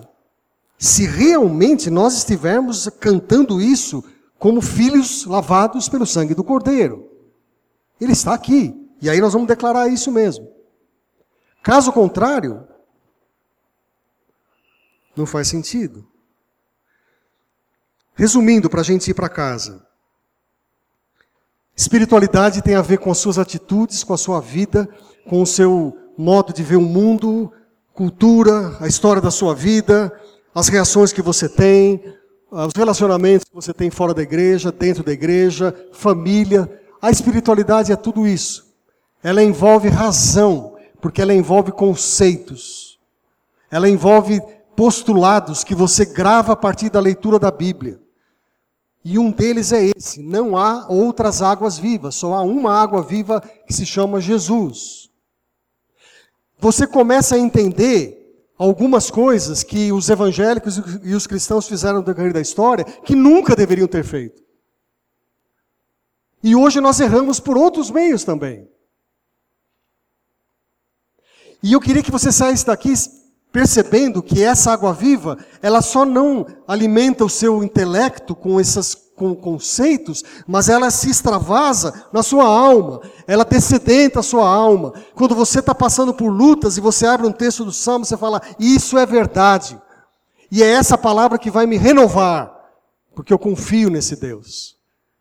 se 0.79 1.07
realmente 1.07 1.91
nós 1.91 2.15
estivermos 2.15 2.89
cantando 3.01 3.61
isso 3.61 4.05
como 4.39 4.61
filhos 4.61 5.25
lavados 5.25 5.89
pelo 5.89 6.07
sangue 6.07 6.35
do 6.35 6.45
Cordeiro. 6.45 7.11
Ele 8.01 8.13
está 8.13 8.35
aqui. 8.35 8.75
E 9.01 9.11
aí 9.11 9.21
nós 9.21 9.33
vamos 9.33 9.49
declarar 9.49 9.89
isso 9.89 10.13
mesmo. 10.13 10.49
Caso 11.63 11.93
contrário, 11.93 12.67
não 15.17 15.27
faz 15.27 15.49
sentido. 15.49 16.07
Resumindo, 18.15 18.71
para 18.71 18.81
a 18.81 18.85
gente 18.85 19.11
ir 19.11 19.15
para 19.15 19.29
casa. 19.29 19.86
Espiritualidade 21.77 22.63
tem 22.63 22.75
a 22.75 22.81
ver 22.81 22.99
com 22.99 23.11
as 23.11 23.19
suas 23.19 23.39
atitudes, 23.39 24.03
com 24.03 24.15
a 24.15 24.19
sua 24.19 24.41
vida, 24.41 24.89
com 25.29 25.43
o 25.43 25.47
seu 25.47 25.95
modo 26.17 26.51
de 26.51 26.63
ver 26.63 26.77
o 26.77 26.81
mundo, 26.81 27.53
cultura, 27.93 28.79
a 28.81 28.87
história 28.87 29.21
da 29.21 29.31
sua 29.31 29.55
vida, 29.55 30.11
as 30.55 30.69
reações 30.69 31.13
que 31.13 31.21
você 31.21 31.51
tem, 31.51 32.03
os 32.51 32.73
relacionamentos 32.75 33.45
que 33.45 33.55
você 33.55 33.75
tem 33.75 33.91
fora 33.91 34.15
da 34.15 34.23
igreja, 34.23 34.73
dentro 34.73 35.05
da 35.05 35.13
igreja, 35.13 35.75
família. 35.93 36.81
A 37.03 37.11
espiritualidade 37.11 37.93
é 37.93 37.97
tudo 37.97 38.27
isso. 38.27 38.73
Ela 39.23 39.43
envolve 39.43 39.91
razão, 39.91 40.77
porque 41.01 41.21
ela 41.21 41.35
envolve 41.35 41.73
conceitos. 41.73 42.99
Ela 43.71 43.87
envolve 43.87 44.41
postulados 44.75 45.63
que 45.63 45.75
você 45.75 46.07
grava 46.07 46.55
a 46.55 46.57
partir 46.57 46.89
da 46.89 47.01
leitura 47.01 47.39
da 47.39 47.51
Bíblia. 47.51 48.01
E 49.09 49.21
um 49.21 49.31
deles 49.31 49.71
é 49.71 49.93
esse: 49.97 50.21
não 50.21 50.57
há 50.57 50.89
outras 50.89 51.41
águas 51.41 51.79
vivas, 51.79 52.17
só 52.17 52.35
há 52.35 52.43
uma 52.43 52.73
água 52.73 53.05
viva 53.05 53.41
que 53.65 53.73
se 53.73 53.87
chama 53.87 54.21
Jesus. 54.21 55.09
Você 56.59 56.89
começa 56.89 57.37
a 57.37 57.39
entender 57.39 58.51
algumas 58.59 59.09
coisas 59.09 59.63
que 59.63 59.93
os 59.93 60.09
evangélicos 60.09 60.83
e 61.05 61.15
os 61.15 61.25
cristãos 61.25 61.69
fizeram 61.69 61.99
no 61.99 62.05
decorrer 62.05 62.33
da 62.33 62.41
história 62.41 62.85
que 62.85 63.15
nunca 63.15 63.55
deveriam 63.55 63.87
ter 63.87 64.03
feito. 64.03 64.43
E 66.43 66.57
hoje 66.57 66.81
nós 66.81 66.99
erramos 66.99 67.39
por 67.39 67.57
outros 67.57 67.93
meios 67.93 68.25
também. 68.25 68.69
E 71.63 71.75
eu 71.75 71.81
queria 71.81 72.03
que 72.03 72.11
você 72.11 72.33
saísse 72.33 72.67
daqui 72.67 72.93
percebendo 73.57 74.23
que 74.23 74.43
essa 74.43 74.71
água 74.71 74.93
viva, 74.93 75.39
ela 75.63 75.81
só 75.81 76.05
não 76.05 76.47
alimenta 76.69 77.25
o 77.25 77.31
seu 77.31 77.65
intelecto 77.65 78.35
com 78.35 78.61
esses 78.61 78.95
com 79.17 79.35
conceitos, 79.35 80.23
mas 80.47 80.69
ela 80.69 80.91
se 80.91 81.09
extravasa 81.09 82.05
na 82.13 82.23
sua 82.23 82.45
alma, 82.45 83.01
ela 83.27 83.47
descedenta 83.47 84.21
a 84.21 84.23
sua 84.23 84.47
alma. 84.47 84.93
Quando 85.15 85.35
você 85.35 85.61
está 85.61 85.75
passando 85.75 86.13
por 86.13 86.29
lutas 86.29 86.77
e 86.77 86.83
você 86.83 87.07
abre 87.07 87.27
um 87.27 87.33
texto 87.33 87.65
do 87.65 87.73
Salmo, 87.73 88.05
você 88.05 88.15
fala, 88.15 88.43
isso 88.61 88.99
é 88.99 89.07
verdade. 89.07 89.81
E 90.53 90.63
é 90.63 90.67
essa 90.67 90.99
palavra 90.99 91.39
que 91.39 91.51
vai 91.51 91.65
me 91.65 91.79
renovar, 91.79 92.55
porque 93.15 93.33
eu 93.33 93.39
confio 93.39 93.89
nesse 93.89 94.17
Deus. 94.17 94.77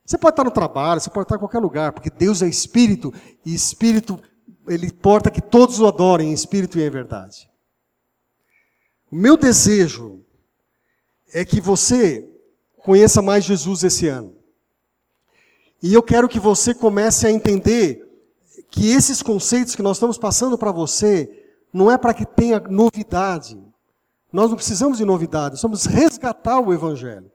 Você 0.06 0.18
pode 0.18 0.34
estar 0.34 0.44
no 0.44 0.52
trabalho, 0.52 1.00
você 1.00 1.10
pode 1.10 1.24
estar 1.24 1.38
em 1.38 1.40
qualquer 1.40 1.60
lugar, 1.60 1.94
porque 1.94 2.10
Deus 2.10 2.42
é 2.42 2.50
Espírito, 2.50 3.14
e 3.46 3.56
Espírito, 3.56 4.20
Ele 4.68 4.88
importa 4.88 5.32
que 5.32 5.40
todos 5.40 5.80
o 5.80 5.88
adorem 5.88 6.32
em 6.32 6.34
Espírito 6.34 6.78
e 6.78 6.84
em 6.84 6.90
verdade. 6.90 7.55
O 9.16 9.18
meu 9.18 9.38
desejo 9.38 10.20
é 11.34 11.46
que 11.46 11.62
você 11.62 12.30
conheça 12.80 13.22
mais 13.22 13.46
Jesus 13.46 13.82
esse 13.82 14.10
ano. 14.10 14.36
E 15.82 15.94
eu 15.94 16.04
quero 16.04 16.28
que 16.28 16.38
você 16.38 16.74
comece 16.74 17.26
a 17.26 17.32
entender 17.32 18.06
que 18.70 18.92
esses 18.92 19.22
conceitos 19.22 19.74
que 19.74 19.82
nós 19.82 19.96
estamos 19.96 20.18
passando 20.18 20.58
para 20.58 20.70
você 20.70 21.48
não 21.72 21.90
é 21.90 21.98
para 21.98 22.14
que 22.14 22.26
tenha 22.26 22.60
novidade. 22.60 23.58
Nós 24.34 24.50
não 24.50 24.58
precisamos 24.58 24.98
de 24.98 25.06
novidade, 25.06 25.54
nós 25.54 25.62
vamos 25.62 25.86
resgatar 25.86 26.60
o 26.60 26.74
Evangelho. 26.74 27.32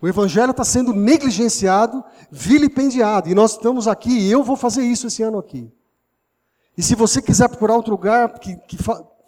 O 0.00 0.06
Evangelho 0.06 0.52
está 0.52 0.62
sendo 0.62 0.92
negligenciado, 0.92 2.04
vilipendiado, 2.30 3.28
e 3.28 3.34
nós 3.34 3.54
estamos 3.54 3.88
aqui, 3.88 4.16
e 4.16 4.30
eu 4.30 4.44
vou 4.44 4.54
fazer 4.54 4.84
isso 4.84 5.08
esse 5.08 5.24
ano 5.24 5.38
aqui. 5.38 5.68
E 6.78 6.84
se 6.84 6.94
você 6.94 7.20
quiser 7.20 7.48
procurar 7.48 7.74
outro 7.74 7.90
lugar 7.90 8.38
que, 8.38 8.54
que 8.68 8.76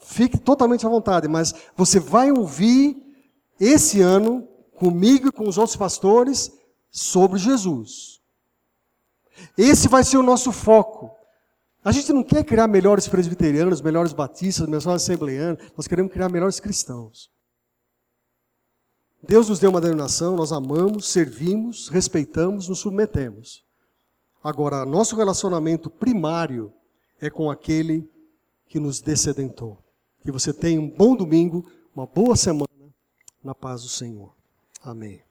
fique 0.08 0.38
totalmente 0.38 0.86
à 0.86 0.88
vontade, 0.88 1.28
mas 1.28 1.54
você 1.76 2.00
vai 2.00 2.32
ouvir 2.32 2.96
esse 3.60 4.00
ano, 4.00 4.48
comigo 4.74 5.28
e 5.28 5.32
com 5.32 5.46
os 5.46 5.58
outros 5.58 5.76
pastores, 5.76 6.50
sobre 6.90 7.38
Jesus. 7.38 8.20
Esse 9.56 9.86
vai 9.86 10.02
ser 10.02 10.16
o 10.16 10.22
nosso 10.22 10.50
foco. 10.50 11.10
A 11.84 11.92
gente 11.92 12.12
não 12.12 12.22
quer 12.22 12.42
criar 12.42 12.66
melhores 12.66 13.06
presbiterianos, 13.06 13.82
melhores 13.82 14.12
batistas, 14.12 14.66
melhores 14.66 14.86
assembleanos, 14.86 15.62
nós 15.76 15.86
queremos 15.86 16.12
criar 16.12 16.28
melhores 16.30 16.58
cristãos. 16.58 17.30
Deus 19.22 19.48
nos 19.48 19.58
deu 19.58 19.70
uma 19.70 19.80
denominação, 19.80 20.36
nós 20.36 20.52
amamos, 20.52 21.08
servimos, 21.08 21.88
respeitamos, 21.88 22.68
nos 22.68 22.78
submetemos. 22.78 23.62
Agora, 24.42 24.86
nosso 24.86 25.16
relacionamento 25.16 25.90
primário 25.90 26.72
é 27.20 27.28
com 27.28 27.50
aquele 27.50 28.08
que 28.68 28.80
nos 28.80 29.00
descedentou. 29.00 29.82
Que 30.28 30.32
você 30.32 30.52
tenha 30.52 30.78
um 30.78 30.90
bom 30.90 31.16
domingo, 31.16 31.64
uma 31.96 32.04
boa 32.04 32.36
semana, 32.36 32.68
na 33.42 33.54
paz 33.54 33.80
do 33.80 33.88
Senhor. 33.88 34.36
Amém. 34.82 35.22